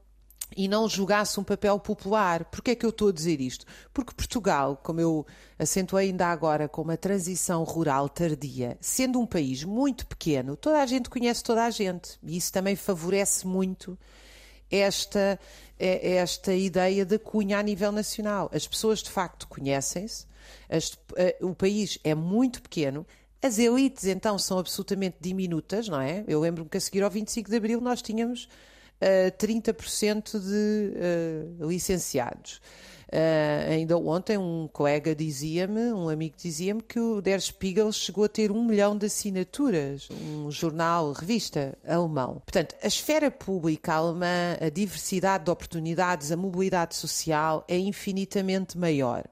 e 0.55 0.67
não 0.67 0.87
jogasse 0.87 1.39
um 1.39 1.43
papel 1.43 1.79
popular. 1.79 2.45
Porquê 2.45 2.71
é 2.71 2.75
que 2.75 2.85
eu 2.85 2.89
estou 2.89 3.09
a 3.09 3.11
dizer 3.11 3.41
isto? 3.41 3.65
Porque 3.93 4.13
Portugal, 4.13 4.79
como 4.81 5.01
eu 5.01 5.25
acentuei 5.59 6.07
ainda 6.07 6.27
agora, 6.27 6.67
com 6.67 6.81
uma 6.81 6.97
transição 6.97 7.63
rural 7.63 8.07
tardia, 8.07 8.77
sendo 8.79 9.19
um 9.19 9.25
país 9.25 9.63
muito 9.63 10.05
pequeno, 10.07 10.55
toda 10.55 10.81
a 10.81 10.85
gente 10.85 11.09
conhece 11.09 11.43
toda 11.43 11.65
a 11.65 11.69
gente. 11.69 12.17
E 12.23 12.37
isso 12.37 12.51
também 12.51 12.75
favorece 12.75 13.45
muito 13.45 13.97
esta, 14.71 15.39
é, 15.79 16.15
esta 16.15 16.53
ideia 16.53 17.05
da 17.05 17.19
cunha 17.19 17.59
a 17.59 17.63
nível 17.63 17.91
nacional. 17.91 18.49
As 18.53 18.67
pessoas 18.67 18.99
de 18.99 19.09
facto 19.09 19.47
conhecem-se, 19.47 20.25
eh, 20.69 21.37
o 21.41 21.53
país 21.53 21.97
é 22.03 22.15
muito 22.15 22.61
pequeno, 22.61 23.05
as 23.41 23.59
elites 23.59 24.05
então 24.05 24.37
são 24.37 24.57
absolutamente 24.57 25.17
diminutas, 25.19 25.87
não 25.87 26.01
é? 26.01 26.23
Eu 26.27 26.39
lembro-me 26.39 26.69
que 26.69 26.77
a 26.77 26.81
seguir 26.81 27.03
ao 27.03 27.09
25 27.09 27.49
de 27.49 27.55
Abril 27.55 27.79
nós 27.79 28.01
tínhamos 28.01 28.49
uh, 29.01 29.31
30% 29.37 30.39
de 30.39 30.93
uh, 31.61 31.67
licenciados. 31.67 32.61
Uh, 33.07 33.71
ainda 33.71 33.97
ontem 33.97 34.37
um 34.37 34.67
colega 34.67 35.15
dizia-me, 35.15 35.93
um 35.93 36.09
amigo 36.09 36.35
dizia-me 36.37 36.81
que 36.81 36.99
o 36.99 37.21
Der 37.21 37.39
Spiegel 37.39 37.89
chegou 37.93 38.25
a 38.25 38.29
ter 38.29 38.51
um 38.51 38.65
milhão 38.65 38.97
de 38.97 39.05
assinaturas, 39.05 40.09
um 40.11 40.51
jornal, 40.51 41.13
revista 41.13 41.77
alemão. 41.87 42.41
Portanto, 42.45 42.75
a 42.83 42.87
esfera 42.87 43.31
pública 43.31 43.93
alemã, 43.93 44.57
a 44.59 44.67
diversidade 44.67 45.45
de 45.45 45.51
oportunidades, 45.51 46.33
a 46.33 46.35
mobilidade 46.35 46.95
social 46.95 47.63
é 47.69 47.77
infinitamente 47.77 48.77
maior. 48.77 49.23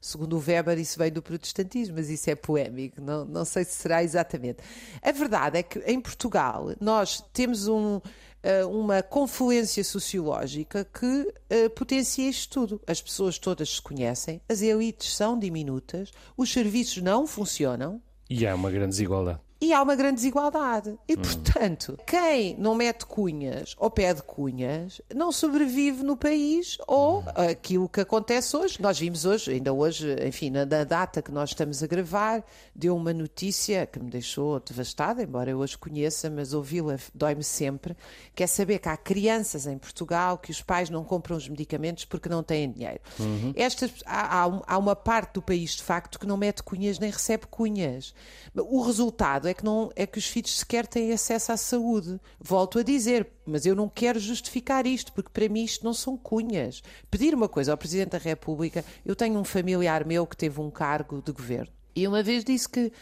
Segundo 0.00 0.36
o 0.36 0.42
Weber, 0.44 0.78
isso 0.78 0.98
vem 0.98 1.12
do 1.12 1.22
protestantismo, 1.22 1.96
mas 1.96 2.08
isso 2.08 2.30
é 2.30 2.34
poémico, 2.34 3.02
não, 3.02 3.24
não 3.26 3.44
sei 3.44 3.64
se 3.64 3.74
será 3.74 4.02
exatamente. 4.02 4.58
A 5.02 5.12
verdade 5.12 5.58
é 5.58 5.62
que 5.62 5.78
em 5.80 6.00
Portugal 6.00 6.70
nós 6.80 7.22
temos 7.34 7.68
um, 7.68 8.00
uma 8.70 9.02
confluência 9.02 9.84
sociológica 9.84 10.84
que 10.84 11.06
uh, 11.06 11.70
potencia 11.70 12.28
isto 12.28 12.52
tudo. 12.52 12.80
As 12.86 13.00
pessoas 13.00 13.38
todas 13.38 13.76
se 13.76 13.82
conhecem, 13.82 14.40
as 14.48 14.62
elites 14.62 15.14
são 15.14 15.38
diminutas, 15.38 16.10
os 16.36 16.52
serviços 16.52 17.02
não 17.02 17.26
funcionam. 17.26 18.00
E 18.28 18.46
há 18.46 18.54
uma 18.54 18.70
grande 18.70 18.90
desigualdade 18.90 19.40
e 19.60 19.72
há 19.72 19.82
uma 19.82 19.94
grande 19.94 20.16
desigualdade. 20.16 20.98
E, 21.06 21.14
hum. 21.14 21.16
portanto, 21.16 21.98
quem 22.06 22.56
não 22.56 22.74
mete 22.74 23.04
cunhas 23.04 23.74
ou 23.78 23.90
pede 23.90 24.22
cunhas 24.22 25.02
não 25.14 25.30
sobrevive 25.30 26.02
no 26.02 26.16
país 26.16 26.78
ou 26.86 27.22
aquilo 27.34 27.88
que 27.88 28.00
acontece 28.00 28.56
hoje. 28.56 28.80
Nós 28.80 28.98
vimos 28.98 29.26
hoje, 29.26 29.52
ainda 29.52 29.72
hoje, 29.72 30.16
enfim, 30.26 30.50
na, 30.50 30.64
na 30.64 30.84
data 30.84 31.20
que 31.20 31.30
nós 31.30 31.50
estamos 31.50 31.82
a 31.82 31.86
gravar, 31.86 32.42
deu 32.74 32.96
uma 32.96 33.12
notícia 33.12 33.86
que 33.86 33.98
me 33.98 34.08
deixou 34.08 34.60
devastada, 34.60 35.22
embora 35.22 35.50
eu 35.50 35.58
hoje 35.58 35.76
conheça, 35.76 36.30
mas 36.30 36.54
ouvi-la 36.54 36.96
dói-me 37.14 37.44
sempre, 37.44 37.94
que 38.34 38.42
é 38.42 38.46
saber 38.46 38.78
que 38.78 38.88
há 38.88 38.96
crianças 38.96 39.66
em 39.66 39.76
Portugal 39.76 40.38
que 40.38 40.50
os 40.50 40.62
pais 40.62 40.88
não 40.88 41.04
compram 41.04 41.36
os 41.36 41.48
medicamentos 41.48 42.04
porque 42.06 42.28
não 42.28 42.42
têm 42.42 42.70
dinheiro. 42.70 43.00
Uhum. 43.18 43.52
Estas, 43.54 43.92
há, 44.06 44.48
há 44.66 44.78
uma 44.78 44.96
parte 44.96 45.34
do 45.34 45.42
país, 45.42 45.72
de 45.72 45.82
facto, 45.82 46.18
que 46.18 46.26
não 46.26 46.36
mete 46.36 46.62
cunhas 46.62 46.98
nem 46.98 47.10
recebe 47.10 47.46
cunhas. 47.46 48.14
O 48.56 48.80
resultado 48.80 49.49
é 49.50 49.54
que, 49.54 49.64
não, 49.64 49.90
é 49.94 50.06
que 50.06 50.18
os 50.18 50.26
filhos 50.26 50.58
sequer 50.58 50.86
têm 50.86 51.12
acesso 51.12 51.52
à 51.52 51.56
saúde. 51.56 52.20
Volto 52.38 52.78
a 52.78 52.82
dizer, 52.82 53.26
mas 53.44 53.66
eu 53.66 53.74
não 53.74 53.88
quero 53.88 54.18
justificar 54.18 54.86
isto, 54.86 55.12
porque 55.12 55.30
para 55.32 55.48
mim 55.48 55.64
isto 55.64 55.84
não 55.84 55.92
são 55.92 56.16
cunhas. 56.16 56.82
Pedir 57.10 57.34
uma 57.34 57.48
coisa 57.48 57.72
ao 57.72 57.78
Presidente 57.78 58.10
da 58.10 58.18
República, 58.18 58.84
eu 59.04 59.14
tenho 59.16 59.38
um 59.38 59.44
familiar 59.44 60.06
meu 60.06 60.26
que 60.26 60.36
teve 60.36 60.60
um 60.60 60.70
cargo 60.70 61.20
de 61.20 61.32
governo. 61.32 61.72
E 61.94 62.06
uma 62.06 62.22
vez 62.22 62.44
disse 62.44 62.68
que 62.68 62.92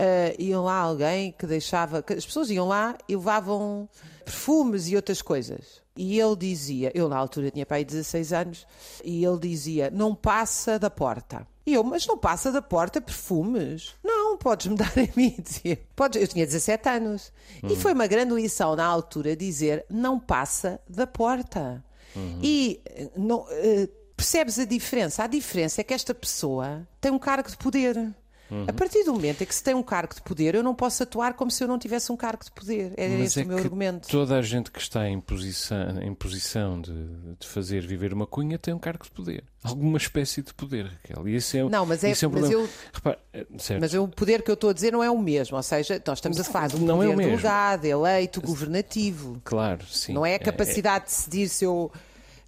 Uh, 0.00 0.34
iam 0.38 0.64
lá 0.64 0.78
alguém 0.78 1.32
que 1.32 1.46
deixava. 1.46 2.02
Que 2.02 2.14
as 2.14 2.24
pessoas 2.24 2.48
iam 2.50 2.66
lá 2.66 2.96
e 3.06 3.14
levavam 3.14 3.88
perfumes 4.24 4.88
e 4.88 4.96
outras 4.96 5.20
coisas. 5.20 5.82
E 5.96 6.18
ele 6.18 6.36
dizia, 6.36 6.90
eu 6.94 7.08
na 7.08 7.18
altura 7.18 7.50
tinha 7.50 7.66
pai 7.66 7.84
16 7.84 8.32
anos, 8.32 8.66
e 9.04 9.22
ele 9.22 9.38
dizia: 9.38 9.90
não 9.90 10.14
passa 10.14 10.78
da 10.78 10.88
porta. 10.88 11.46
E 11.66 11.74
eu, 11.74 11.84
mas 11.84 12.06
não 12.06 12.16
passa 12.16 12.50
da 12.50 12.62
porta 12.62 13.00
perfumes? 13.00 13.94
Não, 14.02 14.38
podes-me 14.38 14.76
dar 14.76 14.92
a 14.96 15.16
mim. 15.16 15.36
Dizia. 15.38 15.78
Podes, 15.94 16.20
eu 16.20 16.26
tinha 16.26 16.46
17 16.46 16.88
anos. 16.88 17.32
Uhum. 17.62 17.70
E 17.70 17.76
foi 17.76 17.92
uma 17.92 18.06
grande 18.06 18.34
lição 18.34 18.74
na 18.74 18.86
altura 18.86 19.36
dizer: 19.36 19.84
não 19.90 20.18
passa 20.18 20.80
da 20.88 21.06
porta. 21.06 21.84
Uhum. 22.16 22.40
E 22.42 22.80
não, 23.14 23.40
uh, 23.40 23.88
percebes 24.16 24.58
a 24.58 24.64
diferença? 24.64 25.22
A 25.22 25.26
diferença 25.26 25.80
é 25.80 25.84
que 25.84 25.94
esta 25.94 26.14
pessoa 26.14 26.88
tem 27.00 27.12
um 27.12 27.18
cargo 27.18 27.48
de 27.48 27.56
poder. 27.56 28.14
Uhum. 28.50 28.64
A 28.66 28.72
partir 28.72 29.04
do 29.04 29.12
momento 29.12 29.42
em 29.42 29.46
que 29.46 29.54
se 29.54 29.62
tem 29.62 29.74
um 29.74 29.82
cargo 29.82 30.14
de 30.14 30.22
poder, 30.22 30.54
eu 30.54 30.62
não 30.62 30.74
posso 30.74 31.02
atuar 31.02 31.34
como 31.34 31.50
se 31.50 31.62
eu 31.62 31.68
não 31.68 31.78
tivesse 31.78 32.10
um 32.10 32.16
cargo 32.16 32.44
de 32.44 32.50
poder. 32.50 32.92
É 32.96 33.08
Mas 33.08 33.20
esse 33.20 33.40
é 33.40 33.44
o 33.44 33.46
meu 33.46 33.58
argumento. 33.58 34.08
Toda 34.08 34.36
a 34.36 34.42
gente 34.42 34.70
que 34.70 34.80
está 34.80 35.08
em 35.08 35.20
posição, 35.20 36.02
em 36.02 36.14
posição 36.14 36.80
de, 36.80 36.92
de, 37.38 37.46
fazer 37.46 37.86
viver 37.86 38.12
uma 38.12 38.26
cunha 38.26 38.58
tem 38.58 38.74
um 38.74 38.78
cargo 38.78 39.04
de 39.04 39.10
poder. 39.10 39.44
Alguma 39.62 39.98
espécie 39.98 40.42
de 40.42 40.52
poder, 40.52 40.86
Raquel. 40.86 41.28
E 41.28 41.36
esse 41.36 41.58
é, 41.58 41.68
não, 41.68 41.86
mas 41.86 42.02
é, 42.02 42.10
é 42.10 42.26
um 42.26 42.30
mas 42.30 42.50
eu, 42.50 42.68
Repara, 42.92 43.18
é, 43.32 43.46
mas 43.78 43.94
o 43.94 44.08
poder 44.08 44.42
que 44.42 44.50
eu 44.50 44.54
estou 44.54 44.70
a 44.70 44.72
dizer 44.72 44.92
não 44.92 45.04
é 45.04 45.10
o 45.10 45.18
mesmo. 45.18 45.56
Ou 45.56 45.62
seja, 45.62 46.02
nós 46.04 46.18
estamos 46.18 46.40
a 46.40 46.44
falar 46.44 46.68
de 46.68 46.76
um 46.76 46.80
não 46.80 46.98
poder 46.98 47.12
é 47.12 47.16
delegado, 47.16 47.84
eleito, 47.84 48.40
governativo. 48.40 49.40
Claro, 49.44 49.84
sim. 49.86 50.12
Não 50.12 50.24
é 50.24 50.32
a 50.32 50.36
é, 50.36 50.38
capacidade 50.38 51.04
é, 51.04 51.06
de 51.06 51.14
decidir 51.14 51.48
se 51.48 51.64
eu 51.64 51.92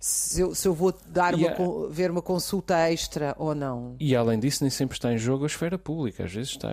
se 0.03 0.41
eu, 0.41 0.53
se 0.53 0.67
eu 0.67 0.75
vou 0.75 0.93
dar 1.07 1.33
uma, 1.33 1.51
a... 1.51 1.88
ver 1.88 2.11
uma 2.11 2.21
consulta 2.21 2.77
extra 2.91 3.37
ou 3.38 3.55
não. 3.55 3.95
E 4.01 4.17
além 4.17 4.41
disso, 4.41 4.65
nem 4.65 4.71
sempre 4.71 4.97
está 4.97 5.12
em 5.12 5.17
jogo 5.17 5.45
a 5.45 5.47
esfera 5.47 5.79
pública, 5.79 6.25
às 6.25 6.33
vezes 6.33 6.51
está 6.51 6.69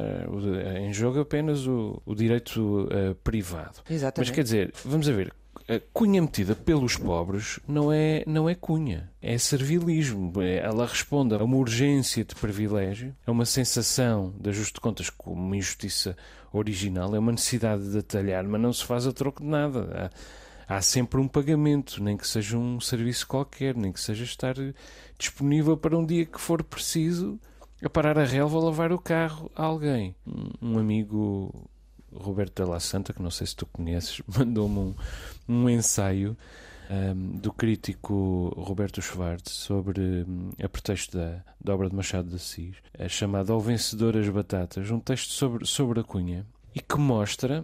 em 0.80 0.92
jogo 0.92 1.20
apenas 1.20 1.68
o, 1.68 2.02
o 2.08 2.16
direito 2.16 2.88
uh, 2.88 3.14
privado. 3.24 3.82
Exatamente. 3.88 4.30
Mas 4.30 4.36
quer 4.36 4.42
dizer, 4.42 4.74
vamos 4.84 5.08
a 5.08 5.12
ver, 5.12 5.32
a 5.68 5.80
cunha 5.94 6.20
metida 6.20 6.56
pelos 6.56 6.98
pobres 6.98 7.60
não 7.68 7.94
é, 7.94 8.24
não 8.26 8.50
é 8.50 8.56
cunha, 8.56 9.12
é 9.22 9.38
servilismo. 9.38 10.34
É, 10.42 10.58
ela 10.58 10.88
responde 10.88 11.36
a 11.36 11.44
uma 11.44 11.58
urgência 11.58 12.26
de 12.26 12.34
privilégio, 12.34 13.16
a 13.28 13.32
uma 13.32 13.46
sensação 13.46 14.34
de 14.40 14.50
ajuste 14.50 14.74
de 14.74 14.82
contas 14.82 15.12
como 15.12 15.40
uma 15.40 15.56
injustiça 15.56 16.18
original, 16.52 17.16
é 17.16 17.20
uma 17.20 17.32
necessidade 17.32 17.92
de 17.92 18.00
atalhar, 18.00 18.44
mas 18.44 18.60
não 18.60 18.74
se 18.74 18.84
faz 18.84 19.06
a 19.06 19.14
troco 19.14 19.44
de 19.44 19.50
nada 19.50 20.10
há 20.12 20.49
sempre 20.82 21.20
um 21.20 21.28
pagamento, 21.28 22.04
nem 22.04 22.16
que 22.16 22.28
seja 22.28 22.56
um 22.58 22.80
serviço 22.80 23.26
qualquer, 23.26 23.76
nem 23.76 23.92
que 23.92 24.00
seja 24.00 24.24
estar 24.24 24.56
disponível 25.18 25.76
para 25.76 25.98
um 25.98 26.06
dia 26.06 26.26
que 26.26 26.40
for 26.40 26.64
preciso 26.64 27.40
a 27.84 27.90
parar 27.90 28.20
a 28.20 28.24
relva 28.24 28.58
ou 28.58 28.66
lavar 28.66 28.92
o 28.92 29.00
carro 29.00 29.52
a 29.56 29.64
alguém. 29.64 30.16
Um 30.62 30.78
amigo, 30.78 31.68
Roberto 32.14 32.64
da 32.64 32.70
La 32.70 32.80
Santa, 32.80 33.14
que 33.14 33.22
não 33.22 33.32
sei 33.32 33.48
se 33.48 33.56
tu 33.56 33.66
conheces, 33.66 34.22
mandou-me 34.38 34.80
um, 34.80 34.96
um 35.48 35.70
ensaio 35.70 36.38
um, 36.90 37.38
do 37.38 37.52
crítico 37.54 38.54
Roberto 38.58 39.02
Schwartz 39.02 39.52
sobre, 39.52 40.02
um, 40.28 40.52
a 40.62 40.68
pretexto 40.68 41.18
da, 41.18 41.44
da 41.60 41.74
obra 41.74 41.90
de 41.90 41.96
Machado 41.96 42.30
de 42.30 42.36
Assis, 42.36 42.76
é 42.94 43.08
chamado 43.08 43.54
Ao 43.54 43.60
Vencedor 43.60 44.18
as 44.18 44.28
Batatas, 44.28 44.90
um 44.92 45.00
texto 45.00 45.32
sobre, 45.32 45.66
sobre 45.66 46.00
a 46.00 46.04
Cunha, 46.04 46.46
e 46.76 46.80
que 46.82 46.98
mostra 46.98 47.64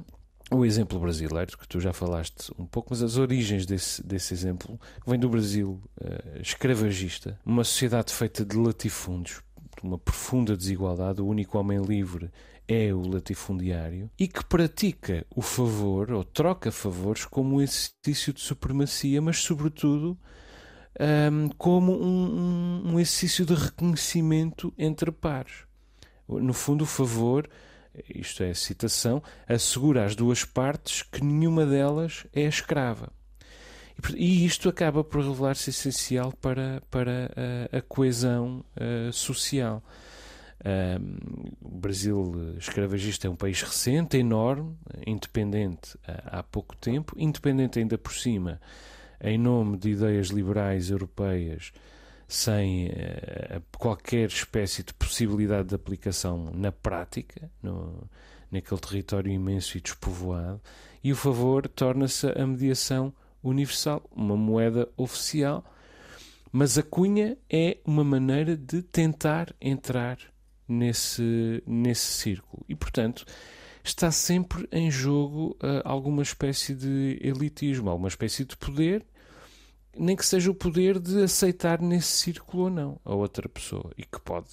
o 0.51 0.63
exemplo 0.63 0.99
brasileiro, 0.99 1.57
que 1.57 1.67
tu 1.67 1.79
já 1.79 1.91
falaste 1.91 2.51
um 2.57 2.65
pouco, 2.65 2.89
mas 2.91 3.01
as 3.01 3.17
origens 3.17 3.65
desse, 3.65 4.05
desse 4.05 4.33
exemplo 4.33 4.79
vem 5.05 5.19
do 5.19 5.29
Brasil 5.29 5.81
uh, 5.99 6.39
escravagista, 6.41 7.39
uma 7.45 7.63
sociedade 7.63 8.13
feita 8.13 8.45
de 8.45 8.55
latifúndios, 8.55 9.41
uma 9.81 9.97
profunda 9.97 10.55
desigualdade, 10.55 11.21
o 11.21 11.27
único 11.27 11.57
homem 11.57 11.81
livre 11.81 12.31
é 12.67 12.93
o 12.93 13.01
latifundiário 13.01 14.09
e 14.17 14.27
que 14.27 14.43
pratica 14.43 15.25
o 15.35 15.41
favor 15.41 16.11
ou 16.11 16.23
troca 16.23 16.71
favores 16.71 17.25
como 17.25 17.57
um 17.57 17.61
exercício 17.61 18.33
de 18.33 18.41
supremacia, 18.41 19.21
mas 19.21 19.37
sobretudo 19.37 20.17
um, 20.99 21.49
como 21.57 21.93
um, 21.93 22.93
um 22.93 22.99
exercício 22.99 23.45
de 23.45 23.53
reconhecimento 23.53 24.73
entre 24.77 25.11
pares. 25.11 25.65
No 26.27 26.53
fundo, 26.53 26.83
o 26.83 26.87
favor, 26.87 27.47
isto 28.13 28.43
é 28.43 28.53
citação, 28.53 29.21
assegura 29.47 30.05
às 30.05 30.15
duas 30.15 30.43
partes 30.43 31.03
que 31.03 31.23
nenhuma 31.23 31.65
delas 31.65 32.25
é 32.33 32.41
escrava. 32.41 33.11
E 34.15 34.45
isto 34.45 34.67
acaba 34.67 35.03
por 35.03 35.23
revelar-se 35.23 35.69
essencial 35.69 36.33
para, 36.33 36.81
para 36.91 37.31
a, 37.71 37.77
a 37.77 37.81
coesão 37.81 38.63
uh, 38.75 39.11
social 39.13 39.81
o 41.61 41.77
Brasil 41.77 42.55
escravagista 42.57 43.27
é 43.27 43.29
um 43.29 43.35
país 43.35 43.61
recente, 43.61 44.17
enorme, 44.17 44.75
independente 45.05 45.97
há 46.07 46.41
pouco 46.41 46.75
tempo, 46.75 47.13
independente 47.17 47.77
ainda 47.77 47.97
por 47.97 48.13
cima, 48.13 48.59
em 49.21 49.37
nome 49.37 49.77
de 49.77 49.91
ideias 49.91 50.27
liberais 50.27 50.89
europeias, 50.89 51.71
sem 52.27 52.87
uh, 52.87 53.61
qualquer 53.77 54.27
espécie 54.27 54.83
de 54.83 54.93
possibilidade 54.93 55.69
de 55.69 55.75
aplicação 55.75 56.51
na 56.53 56.71
prática, 56.71 57.49
no, 57.61 58.09
naquele 58.51 58.81
território 58.81 59.31
imenso 59.31 59.77
e 59.77 59.81
despovoado, 59.81 60.61
e 61.03 61.11
o 61.11 61.15
favor 61.15 61.67
torna-se 61.67 62.27
a 62.27 62.47
mediação 62.47 63.13
universal, 63.43 64.03
uma 64.11 64.35
moeda 64.35 64.89
oficial, 64.97 65.63
mas 66.51 66.77
a 66.77 66.83
cunha 66.83 67.37
é 67.49 67.77
uma 67.85 68.03
maneira 68.03 68.57
de 68.57 68.81
tentar 68.81 69.53
entrar 69.61 70.17
nesse, 70.67 71.61
nesse 71.67 72.05
círculo. 72.05 72.65
E, 72.67 72.75
portanto, 72.75 73.25
está 73.83 74.09
sempre 74.09 74.67
em 74.71 74.89
jogo 74.89 75.55
uh, 75.61 75.81
alguma 75.83 76.23
espécie 76.23 76.73
de 76.73 77.19
elitismo, 77.21 77.89
alguma 77.89 78.07
espécie 78.07 78.45
de 78.45 78.57
poder, 78.57 79.05
nem 79.97 80.15
que 80.15 80.25
seja 80.25 80.51
o 80.51 80.55
poder 80.55 80.99
de 80.99 81.23
aceitar 81.23 81.81
nesse 81.81 82.11
círculo 82.17 82.63
ou 82.63 82.69
não 82.69 82.99
a 83.03 83.13
outra 83.13 83.47
pessoa. 83.47 83.91
E 83.97 84.03
que 84.03 84.19
pode. 84.19 84.47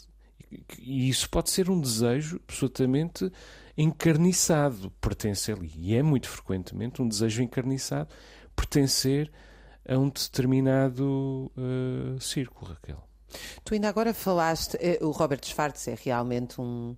E 0.79 1.09
isso 1.09 1.29
pode 1.31 1.51
ser 1.51 1.71
um 1.71 1.81
desejo 1.81 2.41
absolutamente 2.49 3.31
encarniçado, 3.77 4.91
pertencer 5.01 5.57
ali. 5.57 5.73
E 5.77 5.95
é 5.95 6.03
muito 6.03 6.29
frequentemente 6.29 7.01
um 7.01 7.09
desejo 7.09 7.43
encarniçado 7.43 8.09
pertencer 8.55 9.31
a 9.89 9.99
um 9.99 10.09
determinado 10.09 11.51
uh, 11.57 12.21
círculo, 12.21 12.71
Raquel. 12.71 13.03
Tu 13.65 13.75
ainda 13.75 13.89
agora 13.89 14.13
falaste, 14.13 14.77
eh, 14.79 14.99
o 15.01 15.11
Robert 15.11 15.41
Schwartz 15.43 15.89
é 15.89 15.97
realmente 15.99 16.61
um, 16.61 16.95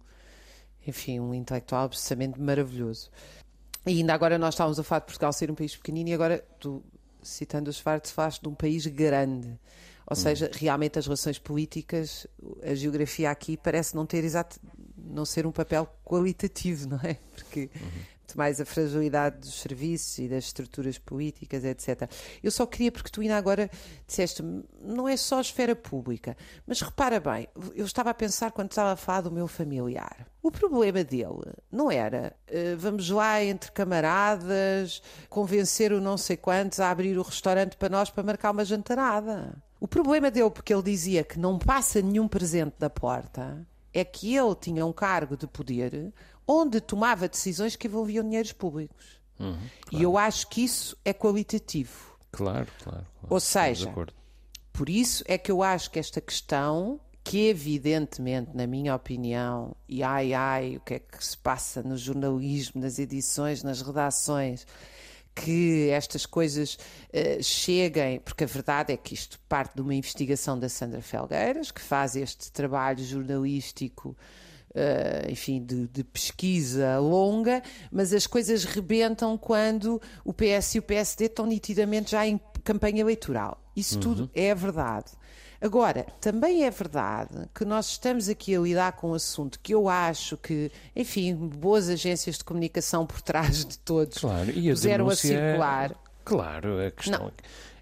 enfim, 0.84 1.20
um 1.20 1.32
intelectual 1.32 1.84
absolutamente 1.84 2.40
maravilhoso. 2.40 3.08
E 3.86 3.98
ainda 3.98 4.14
agora 4.14 4.36
nós 4.36 4.54
estávamos 4.54 4.78
a 4.78 4.82
falar 4.82 5.00
de 5.00 5.06
Portugal 5.06 5.32
ser 5.32 5.50
um 5.50 5.54
país 5.54 5.76
pequenino 5.76 6.08
e 6.08 6.14
agora 6.14 6.44
tu, 6.58 6.82
citando 7.24 7.70
o 7.70 7.72
Schwartz, 7.72 8.10
falaste 8.10 8.42
de 8.42 8.48
um 8.48 8.54
país 8.54 8.86
grande. 8.86 9.48
Ou 10.06 10.12
hum. 10.12 10.14
seja, 10.14 10.50
realmente 10.52 10.98
as 10.98 11.06
relações 11.06 11.38
políticas, 11.38 12.26
a 12.62 12.74
geografia 12.74 13.30
aqui 13.30 13.56
parece 13.56 13.96
não 13.96 14.04
ter 14.04 14.22
exato, 14.22 14.60
não 14.96 15.24
ser 15.24 15.46
um 15.46 15.52
papel 15.52 15.88
qualitativo, 16.04 16.88
não 16.88 17.00
é? 17.02 17.14
Porque 17.34 17.70
uhum 17.74 18.13
mais 18.36 18.60
a 18.60 18.64
fragilidade 18.64 19.38
dos 19.38 19.60
serviços 19.60 20.18
e 20.18 20.28
das 20.28 20.44
estruturas 20.44 20.98
políticas, 20.98 21.64
etc. 21.64 22.10
Eu 22.42 22.50
só 22.50 22.66
queria, 22.66 22.90
porque 22.90 23.10
tu 23.10 23.20
ainda 23.20 23.36
agora 23.36 23.70
disseste, 24.06 24.42
não 24.80 25.08
é 25.08 25.16
só 25.16 25.38
a 25.38 25.40
esfera 25.40 25.76
pública, 25.76 26.36
mas 26.66 26.80
repara 26.80 27.20
bem, 27.20 27.48
eu 27.74 27.84
estava 27.84 28.10
a 28.10 28.14
pensar 28.14 28.52
quando 28.52 28.70
estava 28.70 28.92
a 28.92 28.96
falar 28.96 29.22
do 29.22 29.30
meu 29.30 29.46
familiar. 29.46 30.26
O 30.42 30.50
problema 30.50 31.02
dele 31.02 31.52
não 31.70 31.90
era 31.90 32.34
uh, 32.50 32.76
vamos 32.76 33.08
lá 33.08 33.42
entre 33.42 33.72
camaradas 33.72 35.02
convencer 35.28 35.92
o 35.92 36.00
não 36.00 36.16
sei 36.16 36.36
quantos 36.36 36.80
a 36.80 36.90
abrir 36.90 37.18
o 37.18 37.22
restaurante 37.22 37.76
para 37.76 37.88
nós 37.88 38.10
para 38.10 38.22
marcar 38.22 38.50
uma 38.50 38.64
jantarada. 38.64 39.56
O 39.80 39.88
problema 39.88 40.30
dele, 40.30 40.50
porque 40.50 40.72
ele 40.72 40.82
dizia 40.82 41.24
que 41.24 41.38
não 41.38 41.58
passa 41.58 42.00
nenhum 42.00 42.26
presente 42.26 42.74
da 42.78 42.88
porta, 42.88 43.66
é 43.92 44.04
que 44.04 44.34
ele 44.34 44.54
tinha 44.54 44.84
um 44.84 44.92
cargo 44.92 45.36
de 45.36 45.46
poder 45.46 46.12
onde 46.46 46.80
tomava 46.80 47.28
decisões 47.28 47.76
que 47.76 47.86
envolviam 47.86 48.24
dinheiros 48.24 48.52
públicos. 48.52 49.20
Uhum, 49.38 49.52
claro. 49.52 49.70
E 49.92 50.02
eu 50.02 50.16
acho 50.16 50.48
que 50.48 50.64
isso 50.64 50.96
é 51.04 51.12
qualitativo. 51.12 52.16
Claro, 52.30 52.68
claro. 52.82 53.06
claro. 53.20 53.28
Ou 53.28 53.40
seja, 53.40 53.92
por 54.72 54.88
isso 54.88 55.24
é 55.26 55.38
que 55.38 55.50
eu 55.50 55.62
acho 55.62 55.90
que 55.90 55.98
esta 55.98 56.20
questão, 56.20 57.00
que 57.22 57.48
evidentemente, 57.48 58.50
na 58.54 58.66
minha 58.66 58.94
opinião, 58.94 59.74
e 59.88 60.02
ai 60.02 60.34
ai, 60.34 60.76
o 60.76 60.80
que 60.80 60.94
é 60.94 60.98
que 60.98 61.24
se 61.24 61.36
passa 61.36 61.82
no 61.82 61.96
jornalismo, 61.96 62.80
nas 62.80 62.98
edições, 62.98 63.62
nas 63.62 63.80
redações, 63.80 64.66
que 65.34 65.90
estas 65.90 66.26
coisas 66.26 66.74
uh, 66.74 67.42
cheguem, 67.42 68.20
porque 68.20 68.44
a 68.44 68.46
verdade 68.46 68.92
é 68.92 68.96
que 68.96 69.14
isto 69.14 69.40
parte 69.48 69.74
de 69.74 69.80
uma 69.80 69.94
investigação 69.94 70.58
da 70.58 70.68
Sandra 70.68 71.02
Felgueiras, 71.02 71.70
que 71.70 71.80
faz 71.80 72.14
este 72.14 72.52
trabalho 72.52 73.02
jornalístico 73.04 74.16
Uh, 74.74 75.30
enfim, 75.30 75.64
de, 75.64 75.86
de, 75.86 76.02
pesquisa 76.02 76.98
longa, 76.98 77.62
mas 77.92 78.12
as 78.12 78.26
coisas 78.26 78.64
rebentam 78.64 79.38
quando 79.38 80.02
o 80.24 80.32
PS 80.32 80.74
e 80.74 80.78
o 80.80 80.82
PSD 80.82 81.26
estão 81.26 81.46
nitidamente 81.46 82.10
já 82.10 82.26
em 82.26 82.40
campanha 82.64 83.00
eleitoral. 83.00 83.62
Isso 83.76 83.94
uhum. 83.94 84.00
tudo 84.00 84.30
é 84.34 84.52
verdade. 84.52 85.12
Agora, 85.60 86.04
também 86.20 86.64
é 86.64 86.70
verdade 86.70 87.48
que 87.54 87.64
nós 87.64 87.90
estamos 87.90 88.28
aqui 88.28 88.54
a 88.54 88.60
lidar 88.60 88.92
com 88.92 89.12
um 89.12 89.14
assunto 89.14 89.58
que 89.60 89.72
eu 89.72 89.88
acho 89.88 90.36
que, 90.36 90.70
enfim, 90.94 91.34
boas 91.34 91.88
agências 91.88 92.36
de 92.36 92.44
comunicação 92.44 93.06
por 93.06 93.22
trás 93.22 93.64
de 93.64 93.78
todos 93.78 94.18
claro, 94.18 94.50
e 94.50 94.70
a 94.70 94.74
puseram 94.74 95.08
a 95.08 95.16
circular. 95.16 95.94
Claro, 96.22 96.84
a 96.86 96.90
questão 96.90 97.24
não. 97.24 97.32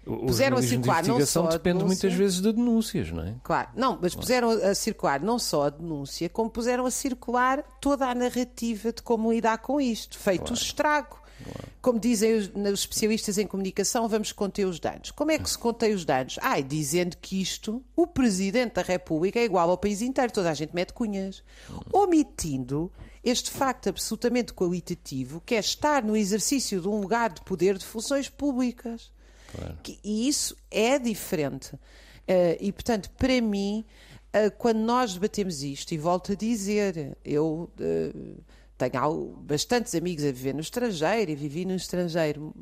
Puseram 0.03 0.57
a 0.57 0.61
circular 0.61 1.03
de 1.03 1.09
não 1.09 1.25
só 1.25 1.47
depende 1.47 1.83
muitas 1.83 2.13
vezes 2.13 2.41
de 2.41 2.51
denúncias, 2.51 3.11
não 3.11 3.23
é? 3.23 3.35
Claro, 3.43 3.69
não, 3.75 3.97
mas 4.01 4.13
puseram 4.13 4.49
a 4.49 4.75
circular 4.75 5.21
não 5.21 5.39
só 5.39 5.63
a 5.63 5.69
denúncia, 5.69 6.29
como 6.29 6.49
puseram 6.49 6.85
a 6.85 6.91
circular 6.91 7.63
toda 7.79 8.07
a 8.07 8.15
narrativa 8.15 8.91
de 8.91 9.01
como 9.01 9.31
lidar 9.31 9.57
com 9.59 9.79
isto, 9.79 10.17
feito 10.17 10.39
claro. 10.39 10.53
o 10.53 10.57
estrago. 10.57 11.23
Claro. 11.43 11.67
Como 11.81 11.99
dizem 11.99 12.35
os, 12.35 12.47
os, 12.47 12.79
especialistas 12.79 13.37
em 13.37 13.45
comunicação, 13.45 14.07
vamos 14.07 14.31
conter 14.31 14.65
os 14.65 14.79
danos. 14.79 15.11
Como 15.11 15.31
é 15.31 15.37
que 15.37 15.49
se 15.49 15.57
contém 15.57 15.93
os 15.93 16.05
danos? 16.05 16.39
Ai, 16.41 16.63
dizendo 16.63 17.17
que 17.17 17.41
isto, 17.41 17.83
o 17.95 18.07
Presidente 18.07 18.75
da 18.75 18.81
República 18.81 19.39
é 19.39 19.43
igual 19.43 19.69
ao 19.69 19.77
país 19.77 20.01
inteiro, 20.01 20.31
toda 20.31 20.49
a 20.49 20.53
gente 20.53 20.73
mete 20.73 20.93
cunhas. 20.93 21.43
Omitindo 21.91 22.91
este 23.23 23.51
facto 23.51 23.87
absolutamente 23.87 24.53
qualitativo, 24.53 25.41
que 25.45 25.55
é 25.55 25.59
estar 25.59 26.03
no 26.03 26.15
exercício 26.15 26.81
de 26.81 26.87
um 26.87 26.99
lugar 26.99 27.31
de 27.31 27.41
poder 27.41 27.77
de 27.77 27.85
funções 27.85 28.27
públicas. 28.29 29.11
Claro. 29.55 29.77
Que, 29.83 29.99
e 30.03 30.27
isso 30.27 30.55
é 30.69 30.97
diferente. 30.97 31.75
Uh, 31.75 32.57
e, 32.59 32.71
portanto, 32.71 33.09
para 33.17 33.39
mim, 33.41 33.85
uh, 34.33 34.51
quando 34.57 34.79
nós 34.79 35.13
debatemos 35.13 35.61
isto, 35.61 35.93
e 35.93 35.97
volto 35.97 36.31
a 36.31 36.35
dizer, 36.35 37.17
eu 37.23 37.69
uh, 37.79 38.43
tenho 38.77 39.35
bastantes 39.41 39.93
amigos 39.93 40.23
a 40.23 40.31
viver 40.31 40.53
no 40.53 40.61
estrangeiro 40.61 41.31
e 41.31 41.35
vivi 41.35 41.65
no 41.65 41.75
estrangeiro 41.75 42.53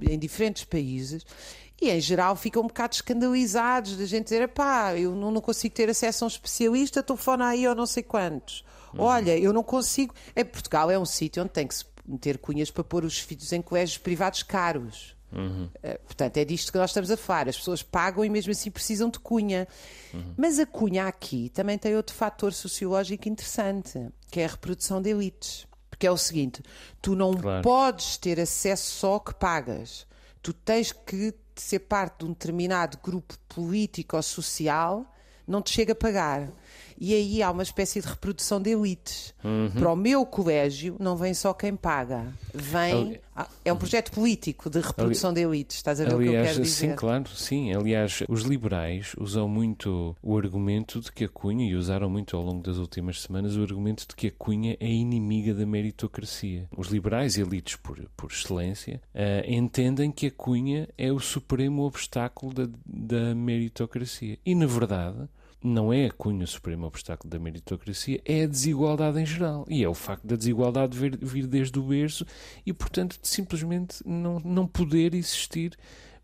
em 0.00 0.18
diferentes 0.18 0.64
países. 0.64 1.24
E 1.80 1.90
em 1.90 2.00
geral 2.00 2.36
ficam 2.36 2.62
um 2.62 2.68
bocado 2.68 2.94
escandalizados 2.94 3.96
da 3.96 4.06
gente 4.06 4.24
dizer: 4.24 4.48
pá, 4.48 4.96
eu 4.96 5.14
não, 5.14 5.30
não 5.30 5.40
consigo 5.40 5.74
ter 5.74 5.88
acesso 5.90 6.24
a 6.24 6.26
um 6.26 6.28
especialista, 6.28 7.02
telefona 7.02 7.48
aí 7.48 7.66
ou 7.66 7.74
não 7.74 7.86
sei 7.86 8.02
quantos. 8.02 8.64
Uhum. 8.94 9.04
Olha, 9.04 9.36
eu 9.36 9.52
não 9.52 9.64
consigo. 9.64 10.14
Em 10.36 10.44
Portugal 10.44 10.90
é 10.90 10.98
um 10.98 11.04
sítio 11.04 11.42
onde 11.42 11.52
tem 11.52 11.66
que 11.66 11.74
se 11.74 11.84
meter 12.06 12.38
cunhas 12.38 12.70
para 12.70 12.84
pôr 12.84 13.04
os 13.04 13.18
filhos 13.18 13.52
em 13.52 13.60
colégios 13.60 13.98
privados 13.98 14.42
caros. 14.42 15.16
Uhum. 15.32 15.64
Uh, 15.64 15.98
portanto, 16.04 16.36
é 16.36 16.44
disto 16.44 16.70
que 16.70 16.78
nós 16.78 16.90
estamos 16.90 17.10
a 17.10 17.16
falar. 17.16 17.48
As 17.48 17.56
pessoas 17.56 17.82
pagam 17.82 18.24
e 18.24 18.30
mesmo 18.30 18.52
assim 18.52 18.70
precisam 18.70 19.08
de 19.08 19.18
cunha. 19.18 19.66
Uhum. 20.12 20.34
Mas 20.36 20.58
a 20.58 20.66
cunha 20.66 21.06
aqui 21.06 21.48
também 21.50 21.78
tem 21.78 21.96
outro 21.96 22.14
fator 22.14 22.52
sociológico 22.52 23.28
interessante, 23.28 23.98
que 24.30 24.40
é 24.40 24.44
a 24.44 24.48
reprodução 24.48 25.00
de 25.00 25.10
elites. 25.10 25.66
Porque 25.90 26.06
é 26.06 26.10
o 26.10 26.16
seguinte: 26.16 26.62
tu 27.00 27.14
não 27.14 27.34
claro. 27.34 27.62
podes 27.62 28.16
ter 28.16 28.38
acesso 28.40 28.90
só 28.92 29.18
que 29.18 29.34
pagas. 29.34 30.06
Tu 30.42 30.52
tens 30.52 30.92
que 30.92 31.34
ser 31.54 31.80
parte 31.80 32.20
de 32.20 32.24
um 32.24 32.28
determinado 32.28 32.98
grupo 33.02 33.34
político 33.48 34.16
ou 34.16 34.22
social, 34.22 35.06
não 35.46 35.62
te 35.62 35.70
chega 35.70 35.92
a 35.92 35.96
pagar. 35.96 36.50
E 37.04 37.12
aí 37.14 37.42
há 37.42 37.50
uma 37.50 37.64
espécie 37.64 38.00
de 38.00 38.06
reprodução 38.06 38.62
de 38.62 38.70
elites. 38.70 39.34
Uhum. 39.42 39.70
Para 39.76 39.92
o 39.92 39.96
meu 39.96 40.24
colégio 40.24 40.94
não 41.00 41.16
vem 41.16 41.34
só 41.34 41.52
quem 41.52 41.74
paga, 41.74 42.32
vem. 42.54 42.92
Ali- 42.92 43.20
Ah, 43.34 43.48
É 43.64 43.72
um 43.72 43.76
projeto 43.78 44.12
político 44.12 44.68
de 44.68 44.78
reprodução 44.78 45.32
de 45.32 45.40
elites, 45.40 45.76
estás 45.76 45.98
a 46.00 46.04
ver 46.04 46.14
o 46.14 46.18
que 46.18 46.24
eu 46.26 46.28
Aliás, 46.28 46.48
quero 46.52 46.62
dizer? 46.64 46.90
sim, 46.90 46.94
claro, 46.94 47.26
sim. 47.34 47.72
Aliás, 47.74 48.22
os 48.28 48.42
liberais 48.42 49.14
usam 49.18 49.48
muito 49.48 50.14
o 50.22 50.36
argumento 50.36 51.00
de 51.00 51.10
que 51.10 51.24
a 51.24 51.28
Cunha, 51.30 51.66
e 51.68 51.74
usaram 51.74 52.10
muito 52.10 52.36
ao 52.36 52.42
longo 52.42 52.62
das 52.62 52.76
últimas 52.76 53.22
semanas, 53.22 53.56
o 53.56 53.62
argumento 53.62 54.06
de 54.06 54.14
que 54.14 54.26
a 54.26 54.30
Cunha 54.30 54.76
é 54.78 54.86
inimiga 54.86 55.54
da 55.54 55.64
meritocracia. 55.64 56.68
Os 56.76 56.88
liberais, 56.88 57.38
elites 57.38 57.74
por, 57.76 57.98
por 58.16 58.30
excelência, 58.30 59.00
eh, 59.14 59.44
entendem 59.48 60.12
que 60.12 60.26
a 60.26 60.30
Cunha 60.30 60.86
é 60.98 61.10
o 61.10 61.18
supremo 61.18 61.82
obstáculo 61.84 62.52
da, 62.52 62.68
da 62.86 63.34
meritocracia. 63.34 64.38
E, 64.44 64.54
na 64.54 64.66
verdade, 64.66 65.26
não 65.62 65.92
é 65.92 66.06
a 66.06 66.10
Cunha 66.10 66.44
o 66.44 66.46
supremo 66.46 66.86
obstáculo 66.86 67.30
da 67.30 67.38
meritocracia, 67.38 68.20
é 68.24 68.44
a 68.44 68.46
desigualdade 68.46 69.20
em 69.20 69.26
geral. 69.26 69.64
E 69.68 69.82
é 69.82 69.88
o 69.88 69.94
facto 69.94 70.26
da 70.26 70.36
desigualdade 70.36 70.98
vir, 70.98 71.16
vir 71.20 71.46
desde 71.46 71.78
o 71.78 71.82
berço 71.82 72.26
e, 72.66 72.72
portanto, 72.72 73.18
simplesmente 73.22 73.96
não, 74.06 74.40
não 74.40 74.66
poder 74.66 75.14
existir 75.14 75.76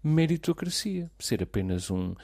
meritocracia. 0.02 1.10
Ser 1.18 1.42
apenas 1.42 1.90
um, 1.90 2.14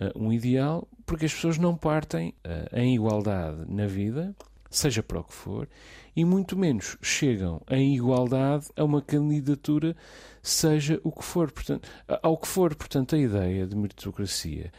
eh, 0.00 0.12
um 0.14 0.32
ideal, 0.32 0.88
porque 1.06 1.26
as 1.26 1.34
pessoas 1.34 1.58
não 1.58 1.76
partem 1.76 2.34
eh, 2.44 2.68
em 2.72 2.94
igualdade 2.94 3.64
na 3.68 3.86
vida, 3.86 4.34
seja 4.70 5.02
para 5.02 5.20
o 5.20 5.24
que 5.24 5.32
for, 5.32 5.68
e 6.14 6.24
muito 6.24 6.56
menos 6.56 6.96
chegam 7.00 7.62
em 7.70 7.94
igualdade 7.94 8.66
a 8.76 8.84
uma 8.84 9.00
candidatura, 9.00 9.96
seja 10.42 11.00
o 11.04 11.12
que 11.12 11.24
for. 11.24 11.50
Portanto, 11.50 11.88
ao 12.22 12.36
que 12.36 12.48
for, 12.48 12.74
portanto, 12.74 13.14
a 13.14 13.18
ideia 13.18 13.66
de 13.66 13.76
meritocracia 13.76 14.72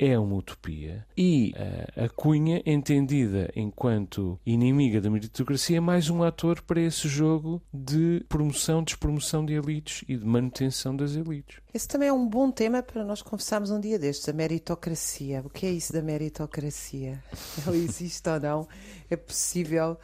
é 0.00 0.18
uma 0.18 0.36
utopia 0.36 1.06
e 1.14 1.52
eh, 1.54 2.04
a 2.04 2.08
Cunha, 2.08 2.62
entendida 2.64 3.52
enquanto 3.54 4.40
inimiga 4.46 4.98
da 4.98 5.10
meritocracia, 5.10 5.76
é 5.76 5.80
mais 5.80 6.08
um 6.08 6.22
ator 6.22 6.62
para 6.62 6.80
esse 6.80 7.06
jogo 7.06 7.62
de 7.72 8.24
promoção, 8.26 8.82
despromoção 8.82 9.44
de 9.44 9.52
elites 9.52 10.02
e 10.08 10.16
de 10.16 10.24
manutenção 10.24 10.96
das 10.96 11.14
elites. 11.14 11.58
Esse 11.74 11.86
também 11.86 12.08
é 12.08 12.12
um 12.12 12.26
bom 12.26 12.50
tema 12.50 12.82
para 12.82 13.04
nós 13.04 13.20
conversarmos 13.20 13.70
um 13.70 13.78
dia 13.78 13.98
destes, 13.98 14.26
a 14.26 14.32
meritocracia. 14.32 15.42
O 15.44 15.50
que 15.50 15.66
é 15.66 15.70
isso 15.70 15.92
da 15.92 16.00
meritocracia? 16.00 17.22
Ela 17.66 17.76
existe 17.76 18.26
ou 18.26 18.40
não? 18.40 18.68
É 19.10 19.16
possível 19.16 19.98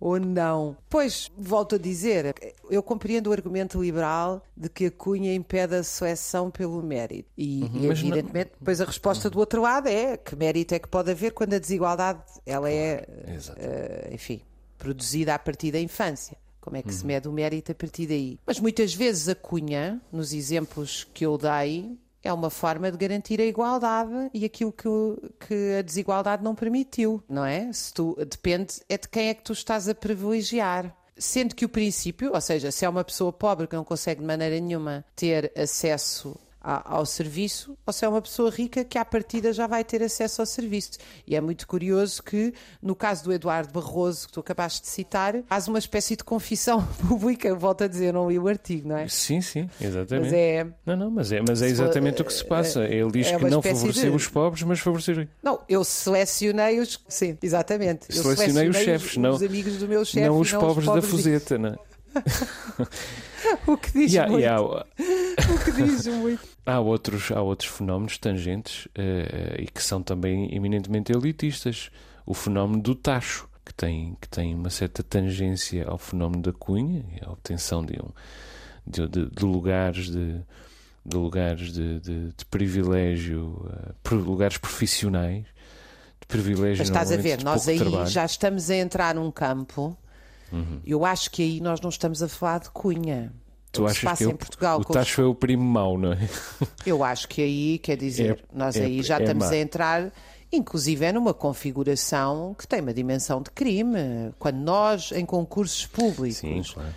ou 0.00 0.18
não? 0.20 0.76
Pois, 0.90 1.30
volto 1.36 1.76
a 1.76 1.78
dizer, 1.78 2.34
eu 2.70 2.82
compreendo 2.82 3.28
o 3.30 3.32
argumento 3.32 3.82
liberal 3.82 4.42
de 4.56 4.68
que 4.68 4.86
a 4.86 4.90
cunha 4.90 5.34
impede 5.34 5.74
a 5.76 5.82
seleção 5.82 6.50
pelo 6.50 6.82
mérito. 6.82 7.28
E, 7.36 7.64
e, 7.64 7.68
mas 7.88 8.02
não- 8.02 8.08
evidentemente, 8.10 8.52
depois 8.58 8.80
a 8.80 8.84
resposta 8.84 9.30
do 9.30 9.38
outro 9.38 9.62
lado 9.62 9.88
é 9.88 10.16
que 10.16 10.36
mérito 10.36 10.74
é 10.74 10.78
que 10.78 10.88
pode 10.88 11.10
haver 11.10 11.32
quando 11.32 11.54
a 11.54 11.58
desigualdade 11.58 12.20
ela 12.44 12.70
é, 12.70 13.06
Exato. 13.34 13.58
eh, 13.60 14.10
enfim, 14.12 14.40
produzida 14.78 15.34
a 15.34 15.38
partir 15.38 15.70
da 15.72 15.80
infância. 15.80 16.36
Como 16.60 16.76
é 16.78 16.82
que 16.82 16.88
Uhum. 16.88 16.94
se 16.94 17.04
mede 17.06 17.28
o 17.28 17.32
mérito 17.32 17.72
a 17.72 17.74
partir 17.74 18.06
daí? 18.06 18.38
Mas 18.46 18.58
muitas 18.58 18.94
vezes 18.94 19.28
a 19.28 19.34
cunha, 19.34 20.00
nos 20.10 20.32
exemplos 20.32 21.04
que 21.12 21.24
eu 21.26 21.36
dei, 21.36 21.98
é 22.24 22.32
uma 22.32 22.50
forma 22.50 22.90
de 22.90 22.96
garantir 22.96 23.40
a 23.40 23.44
igualdade 23.44 24.30
e 24.32 24.44
aquilo 24.44 24.72
que, 24.72 24.88
que 25.46 25.76
a 25.78 25.82
desigualdade 25.82 26.42
não 26.42 26.54
permitiu, 26.54 27.22
não 27.28 27.44
é? 27.44 27.70
Se 27.72 27.92
tu, 27.92 28.16
depende 28.28 28.80
é 28.88 28.96
de 28.96 29.08
quem 29.08 29.28
é 29.28 29.34
que 29.34 29.42
tu 29.42 29.52
estás 29.52 29.88
a 29.88 29.94
privilegiar. 29.94 30.94
Sendo 31.16 31.54
que 31.54 31.64
o 31.64 31.68
princípio, 31.68 32.32
ou 32.34 32.40
seja, 32.40 32.72
se 32.72 32.84
é 32.84 32.88
uma 32.88 33.04
pessoa 33.04 33.32
pobre 33.32 33.68
que 33.68 33.76
não 33.76 33.84
consegue 33.84 34.20
de 34.20 34.26
maneira 34.26 34.58
nenhuma 34.58 35.04
ter 35.14 35.52
acesso 35.56 36.36
a- 36.64 36.94
ao 36.96 37.04
serviço, 37.04 37.76
ou 37.86 37.92
se 37.92 38.04
é 38.04 38.08
uma 38.08 38.22
pessoa 38.22 38.48
rica 38.50 38.82
que 38.84 38.96
à 38.96 39.04
partida 39.04 39.52
já 39.52 39.66
vai 39.66 39.84
ter 39.84 40.02
acesso 40.02 40.40
ao 40.40 40.46
serviço. 40.46 40.92
E 41.26 41.36
é 41.36 41.40
muito 41.40 41.66
curioso 41.66 42.22
que, 42.22 42.54
no 42.82 42.94
caso 42.96 43.24
do 43.24 43.32
Eduardo 43.32 43.70
Barroso, 43.72 44.26
que 44.28 44.32
tu 44.32 44.40
acabaste 44.40 44.80
de 44.80 44.88
citar, 44.88 45.34
faz 45.46 45.68
uma 45.68 45.78
espécie 45.78 46.16
de 46.16 46.24
confissão 46.24 46.82
pública, 47.06 47.54
volto 47.54 47.84
a 47.84 47.86
dizer, 47.86 48.12
não 48.14 48.30
li 48.30 48.38
o 48.38 48.48
artigo, 48.48 48.88
não 48.88 48.96
é? 48.96 49.06
Sim, 49.08 49.40
sim, 49.42 49.68
exatamente. 49.80 50.24
Mas 50.24 50.32
é. 50.32 50.66
Não, 50.86 50.96
não, 50.96 51.10
mas 51.10 51.30
é, 51.32 51.40
mas 51.46 51.60
é 51.60 51.66
exatamente 51.68 52.22
o 52.22 52.24
que 52.24 52.32
se 52.32 52.44
passa. 52.44 52.84
Ele 52.84 53.10
diz 53.10 53.26
é 53.26 53.36
que 53.38 53.44
não 53.44 53.60
favoreceu 53.60 54.10
de- 54.10 54.16
os 54.16 54.26
pobres, 54.26 54.62
mas 54.62 54.80
favoreceu 54.80 55.28
Não, 55.42 55.60
eu 55.68 55.84
selecionei 55.84 56.80
os. 56.80 56.98
Sim, 57.08 57.36
exatamente. 57.42 58.06
Eu 58.08 58.22
Selecionei 58.22 58.68
os 58.70 58.76
chefes, 58.78 59.10
os, 59.10 59.16
não- 59.18 59.34
os 59.34 59.42
amigos 59.42 59.76
do 59.76 59.86
meu 59.86 60.04
chefe. 60.04 60.26
não 60.26 60.38
os 60.38 60.50
pobres 60.50 60.86
da 60.86 61.02
fuseta. 61.02 61.58
Não? 61.58 61.68
é? 61.70 61.76
O 63.66 63.76
que 63.76 63.92
diz 63.92 64.16
há, 64.16 64.26
muito. 64.26 64.46
há- 64.48 64.86
O 65.54 65.64
que 65.64 65.72
diz 65.72 66.06
muito. 66.06 66.40
há 66.66 66.80
outros, 66.80 67.30
há 67.30 67.40
outros 67.42 67.70
fenómenos 67.70 68.18
tangentes 68.18 68.88
eh, 68.94 69.56
e 69.60 69.66
que 69.66 69.82
são 69.82 70.02
também 70.02 70.54
eminentemente 70.54 71.12
elitistas. 71.12 71.90
O 72.26 72.32
fenómeno 72.34 72.82
do 72.82 72.94
tacho, 72.94 73.48
que 73.64 73.72
tem, 73.74 74.16
que 74.20 74.28
tem 74.28 74.54
uma 74.54 74.70
certa 74.70 75.02
tangência 75.02 75.86
ao 75.86 75.98
fenómeno 75.98 76.42
da 76.42 76.52
cunha, 76.52 77.04
e 77.20 77.24
a 77.24 77.30
obtenção 77.30 77.84
de, 77.84 77.94
um, 78.00 78.08
de, 78.86 79.06
de- 79.08 79.30
de 79.30 79.44
lugares 79.44 80.06
de, 80.06 80.40
de 81.04 81.16
lugares 81.16 81.72
de, 81.72 82.00
de- 82.00 82.28
de 82.36 82.44
privilégio, 82.46 83.70
pro- 84.02 84.16
lugares 84.18 84.56
profissionais, 84.56 85.44
de 86.20 86.26
privilégio 86.26 86.78
Mas 86.78 86.88
estás 86.88 87.12
a 87.12 87.16
ver, 87.16 87.42
nós 87.44 87.68
aí 87.68 87.76
trabalho. 87.78 88.00
Uhum. 88.04 88.06
já 88.06 88.24
estamos 88.24 88.70
a 88.70 88.76
entrar 88.76 89.14
num 89.14 89.30
campo. 89.30 89.96
Eu 90.86 91.04
acho 91.04 91.30
que 91.32 91.42
aí 91.42 91.60
nós 91.60 91.80
não 91.80 91.88
estamos 91.90 92.22
a 92.22 92.28
falar 92.28 92.60
de 92.60 92.70
cunha. 92.70 93.32
Tu 93.74 93.86
achas 93.86 94.04
passa 94.04 94.24
que 94.24 94.30
em 94.30 94.36
Portugal 94.36 94.80
o 94.80 94.84
tacho 94.84 95.20
é 95.20 95.24
o 95.24 95.34
primo 95.34 95.64
mau, 95.64 95.98
não 95.98 96.12
é? 96.12 96.18
Eu 96.86 97.02
acho 97.04 97.28
que 97.28 97.42
aí, 97.42 97.78
quer 97.78 97.96
dizer, 97.96 98.32
É- 98.32 98.56
nós 98.56 98.76
é- 98.76 98.84
aí 98.84 99.02
já 99.02 99.18
é 99.18 99.20
estamos 99.22 99.46
má. 99.46 99.52
a 99.52 99.56
entrar, 99.56 100.12
inclusive 100.52 101.04
é 101.04 101.12
numa 101.12 101.34
configuração 101.34 102.54
que 102.58 102.66
tem 102.66 102.80
uma 102.80 102.94
dimensão 102.94 103.42
de 103.42 103.50
crime. 103.50 104.32
Quando 104.38 104.56
nós, 104.58 105.12
em 105.12 105.24
concursos 105.26 105.86
públicos, 105.86 106.38
Sim, 106.38 106.62
claro. 106.72 106.94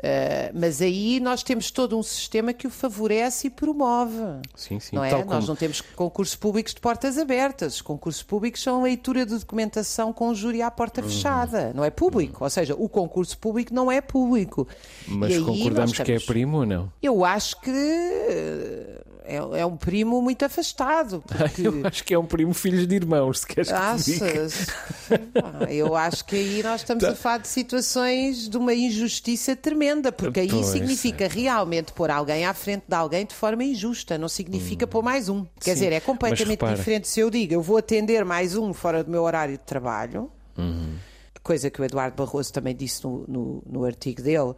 Eh, 0.00 0.50
mas 0.54 0.80
aí 0.80 1.18
nós 1.20 1.42
temos 1.42 1.70
todo 1.70 1.98
um 1.98 2.02
sistema 2.02 2.52
que 2.52 2.66
o 2.66 2.70
favorece 2.70 3.48
e 3.48 3.50
promove. 3.50 4.16
Sim, 4.54 4.78
sim. 4.80 4.94
não 4.96 5.04
é? 5.04 5.10
Nós 5.10 5.24
como- 5.24 5.46
não 5.46 5.56
temos 5.56 5.80
concursos 5.80 6.36
públicos 6.36 6.72
de 6.74 6.80
portas 6.80 7.18
abertas. 7.18 7.74
Os 7.76 7.82
concursos 7.82 8.22
públicos 8.22 8.62
são 8.62 8.82
leitura 8.82 9.26
de 9.26 9.36
documentação 9.38 10.12
com 10.12 10.32
júri 10.34 10.62
à 10.62 10.70
porta 10.70 11.00
Uhum. 11.02 11.08
fechada. 11.08 11.72
Não 11.74 11.84
é 11.84 11.90
público. 11.90 12.44
Ou 12.44 12.50
seja, 12.50 12.74
o 12.78 12.88
concurso 12.88 13.36
público 13.38 13.74
não 13.74 13.90
é 13.90 14.00
público. 14.00 14.66
Mas 15.06 15.34
E 15.34 15.40
concordamos 15.40 15.90
nós 15.90 15.92
que 16.06 16.12
é 16.12 16.16
estamos- 16.16 16.24
primo 16.26 16.58
ou 16.58 16.66
não? 16.66 16.92
Eu 17.02 17.24
acho 17.24 17.60
que 17.60 17.70
eh, 17.70 18.97
é, 19.28 19.60
é 19.60 19.66
um 19.66 19.76
primo 19.76 20.22
muito 20.22 20.44
afastado. 20.44 21.22
Porque... 21.28 21.66
Eu 21.68 21.86
acho 21.86 22.02
que 22.02 22.14
é 22.14 22.18
um 22.18 22.24
primo 22.24 22.54
filho 22.54 22.86
de 22.86 22.94
irmãos, 22.96 23.40
se 23.40 23.46
queres 23.46 23.68
que 23.70 23.74
te. 23.74 24.24
Achas? 24.24 24.66
Ah, 25.10 25.72
Eu 25.72 25.94
acho 25.94 26.24
que 26.24 26.36
aí 26.36 26.62
nós 26.62 26.80
estamos 26.80 27.04
Tá. 27.04 27.10
a 27.10 27.14
falar 27.14 27.38
de 27.38 27.48
situações 27.48 28.48
de 28.48 28.56
uma 28.56 28.74
injustiça 28.74 29.54
tremenda, 29.54 30.10
porque 30.10 30.40
aí 30.40 30.48
Pois, 30.48 30.66
significa 30.66 31.28
realmente 31.28 31.92
pôr 31.92 32.10
alguém 32.10 32.46
à 32.46 32.54
frente 32.54 32.84
de 32.88 32.94
alguém 32.94 33.24
de 33.26 33.34
forma 33.34 33.62
injusta, 33.62 34.16
não 34.16 34.28
significa 34.28 34.86
pôr 34.86 35.02
mais 35.02 35.28
um. 35.28 35.44
Quer 35.60 35.72
Sim, 35.72 35.74
dizer, 35.74 35.92
é 35.92 36.00
completamente 36.00 36.64
diferente 36.76 37.08
se 37.08 37.20
eu 37.20 37.30
digo 37.30 37.52
eu 37.52 37.62
vou 37.62 37.76
atender 37.76 38.24
mais 38.24 38.56
um 38.56 38.72
fora 38.72 39.04
do 39.04 39.10
meu 39.10 39.22
horário 39.22 39.52
de 39.58 39.64
trabalho. 39.64 40.30
Uhum. 40.56 40.94
Coisa 41.42 41.70
que 41.70 41.80
o 41.80 41.84
Eduardo 41.84 42.16
Barroso 42.16 42.52
também 42.52 42.74
disse 42.76 43.02
no, 43.04 43.24
no, 43.26 43.62
no 43.66 43.84
artigo 43.84 44.20
dele. 44.20 44.38
Uhum. 44.38 44.54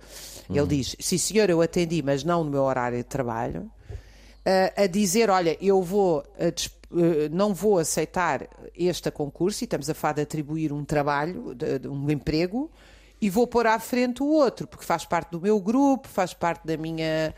Ele 0.50 0.66
diz: 0.66 0.96
Sim, 0.98 1.18
senhor, 1.18 1.48
eu 1.48 1.60
atendi, 1.60 2.02
mas 2.02 2.24
não 2.24 2.42
no 2.42 2.50
meu 2.50 2.62
horário 2.62 2.98
de 2.98 3.04
trabalho 3.04 3.70
a, 4.76 4.86
dizer: 4.86 5.30
olha, 5.30 5.56
eu 5.60 5.82
vou 5.82 6.24
eh, 6.92 7.28
não 7.30 7.54
vou 7.54 7.78
aceitar 7.78 8.48
este 8.76 9.10
concurso, 9.10 9.62
e 9.62 9.64
estamos 9.64 9.88
a 9.88 9.94
falar 9.94 10.14
de 10.14 10.22
atribuir 10.22 10.72
um 10.72 10.84
trabalho, 10.84 11.56
um 11.88 12.10
emprego, 12.10 12.70
e 13.20 13.30
vou 13.30 13.46
pôr 13.46 13.66
à 13.66 13.78
frente 13.78 14.22
o 14.22 14.26
outro, 14.26 14.66
porque 14.66 14.84
faz 14.84 15.04
parte 15.04 15.30
do 15.30 15.40
meu 15.40 15.60
grupo, 15.60 16.08
faz 16.08 16.34
parte 16.34 16.66
da 16.66 16.76
minha 16.76 17.32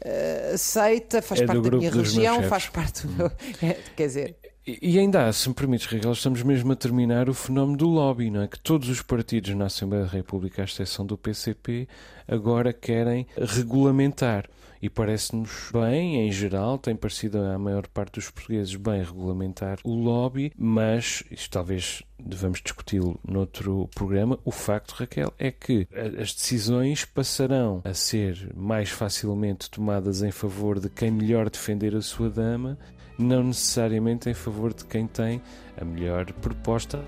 eh, 0.00 0.54
seita, 0.58 1.22
faz 1.22 1.40
É 1.40 1.46
parte 1.46 1.70
da 1.70 1.76
minha 1.76 1.90
região, 1.90 2.42
faz 2.42 2.68
parte 2.68 3.06
do 3.06 3.12
meu. 3.12 3.30
É, 3.62 3.76
quer 3.94 4.06
dizer, 4.06 4.36
E 4.66 4.94
e 4.94 4.98
ainda 4.98 5.28
há, 5.28 5.32
se 5.32 5.48
me 5.48 5.54
permites, 5.54 5.86
Raquel, 5.86 6.10
estamos 6.10 6.42
mesmo 6.42 6.72
a 6.72 6.76
terminar 6.76 7.28
o 7.28 7.34
fenómeno 7.34 7.78
do 7.78 7.86
lobby, 7.86 8.28
não 8.28 8.42
é? 8.42 8.48
Que 8.48 8.58
todos 8.58 8.88
os 8.88 9.02
partidos 9.02 9.54
na 9.54 9.66
Assembleia 9.66 10.04
da 10.04 10.10
República, 10.10 10.62
à 10.62 10.64
exceção 10.64 11.06
do 11.06 11.16
PCP, 11.16 11.86
agora 12.26 12.72
querem 12.72 13.28
regulamentar. 13.36 14.48
E 14.80 14.90
parece-nos 14.90 15.70
bem, 15.72 16.26
em 16.26 16.32
geral, 16.32 16.78
tem 16.78 16.94
parecido 16.94 17.38
à 17.38 17.58
maior 17.58 17.86
parte 17.88 18.14
dos 18.14 18.30
portugueses 18.30 18.74
bem 18.76 19.02
regulamentar 19.02 19.78
o 19.84 19.94
lobby, 19.94 20.52
mas 20.56 21.22
isto 21.30 21.50
talvez 21.50 22.02
devamos 22.18 22.60
discuti-lo 22.60 23.18
noutro 23.26 23.88
programa. 23.94 24.38
O 24.44 24.50
facto, 24.50 24.92
Raquel, 24.92 25.32
é 25.38 25.50
que 25.50 25.88
as 26.20 26.34
decisões 26.34 27.04
passarão 27.04 27.82
a 27.84 27.94
ser 27.94 28.52
mais 28.54 28.90
facilmente 28.90 29.70
tomadas 29.70 30.22
em 30.22 30.30
favor 30.30 30.78
de 30.80 30.88
quem 30.88 31.10
melhor 31.10 31.48
defender 31.50 31.94
a 31.94 32.02
sua 32.02 32.28
dama 32.28 32.78
não 33.18 33.44
necessariamente 33.44 34.28
em 34.28 34.34
favor 34.34 34.74
de 34.74 34.84
quem 34.84 35.06
tem 35.06 35.40
a 35.80 35.84
melhor 35.84 36.30
proposta, 36.34 37.02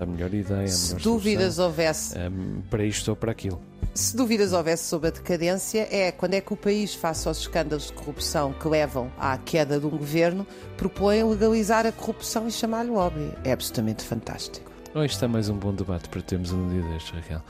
a 0.00 0.06
melhor 0.06 0.32
ideia, 0.32 0.64
a 0.64 0.68
se 0.68 0.94
melhor 0.94 1.04
dúvidas 1.04 1.54
solução, 1.54 1.64
houvesse 1.66 2.18
hum, 2.18 2.62
para 2.70 2.84
isto 2.84 3.08
ou 3.08 3.16
para 3.16 3.32
aquilo. 3.32 3.60
Se 3.94 4.16
dúvidas 4.16 4.52
houvesse 4.52 4.84
sobre 4.84 5.08
a 5.08 5.10
decadência, 5.10 5.88
é 5.90 6.10
quando 6.10 6.34
é 6.34 6.40
que 6.40 6.52
o 6.52 6.56
país, 6.56 6.94
face 6.94 7.28
aos 7.28 7.38
escândalos 7.38 7.88
de 7.88 7.92
corrupção 7.92 8.52
que 8.52 8.66
levam 8.66 9.12
à 9.18 9.36
queda 9.36 9.78
de 9.78 9.84
um 9.86 9.90
governo, 9.90 10.46
propõe 10.76 11.22
legalizar 11.22 11.86
a 11.86 11.92
corrupção 11.92 12.48
e 12.48 12.50
chamar-lhe 12.50 12.90
lobby. 12.90 13.32
É 13.44 13.52
absolutamente 13.52 14.02
fantástico. 14.04 14.72
Oh, 14.94 15.02
é 15.02 15.28
mais 15.28 15.48
um 15.48 15.56
bom 15.56 15.74
debate 15.74 16.08
para 16.08 16.22
termos 16.22 16.52
um 16.52 16.68
dia 16.68 16.82
destes, 16.82 17.12
Raquel. 17.12 17.42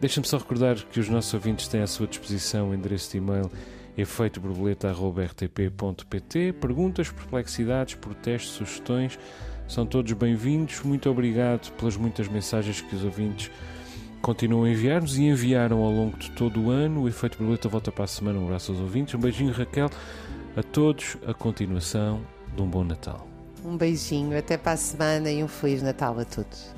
Deixa-me 0.00 0.26
só 0.26 0.38
recordar 0.38 0.76
que 0.76 0.98
os 1.00 1.08
nossos 1.08 1.34
ouvintes 1.34 1.68
têm 1.68 1.82
à 1.82 1.86
sua 1.86 2.06
disposição 2.06 2.70
o 2.70 2.74
endereço 2.74 3.12
de 3.12 3.18
e-mail 3.18 3.50
efeitoborboleta.rtp.pt 3.96 6.52
Perguntas, 6.54 7.10
perplexidades, 7.10 7.94
protestos, 7.94 8.54
sugestões 8.54 9.16
são 9.66 9.86
todos 9.86 10.12
bem-vindos. 10.12 10.82
Muito 10.82 11.08
obrigado 11.08 11.72
pelas 11.72 11.96
muitas 11.96 12.28
mensagens 12.28 12.80
que 12.80 12.94
os 12.94 13.04
ouvintes 13.04 13.50
continuam 14.24 14.64
a 14.64 14.70
enviar-nos 14.70 15.18
e 15.18 15.24
enviaram 15.24 15.82
ao 15.82 15.90
longo 15.90 16.16
de 16.16 16.30
todo 16.30 16.62
o 16.62 16.70
ano. 16.70 17.02
O 17.02 17.08
Efeito 17.08 17.36
Borboleta 17.36 17.68
volta 17.68 17.92
para 17.92 18.04
a 18.04 18.08
semana. 18.08 18.38
Um 18.38 18.44
abraço 18.44 18.72
aos 18.72 18.80
ouvintes. 18.80 19.14
Um 19.14 19.18
beijinho, 19.18 19.52
Raquel. 19.52 19.90
A 20.56 20.62
todos, 20.62 21.18
a 21.26 21.34
continuação 21.34 22.22
de 22.56 22.62
um 22.62 22.66
bom 22.66 22.82
Natal. 22.82 23.28
Um 23.62 23.76
beijinho, 23.76 24.36
até 24.36 24.56
para 24.56 24.72
a 24.72 24.76
semana 24.78 25.30
e 25.30 25.44
um 25.44 25.48
Feliz 25.48 25.82
Natal 25.82 26.18
a 26.18 26.24
todos. 26.24 26.74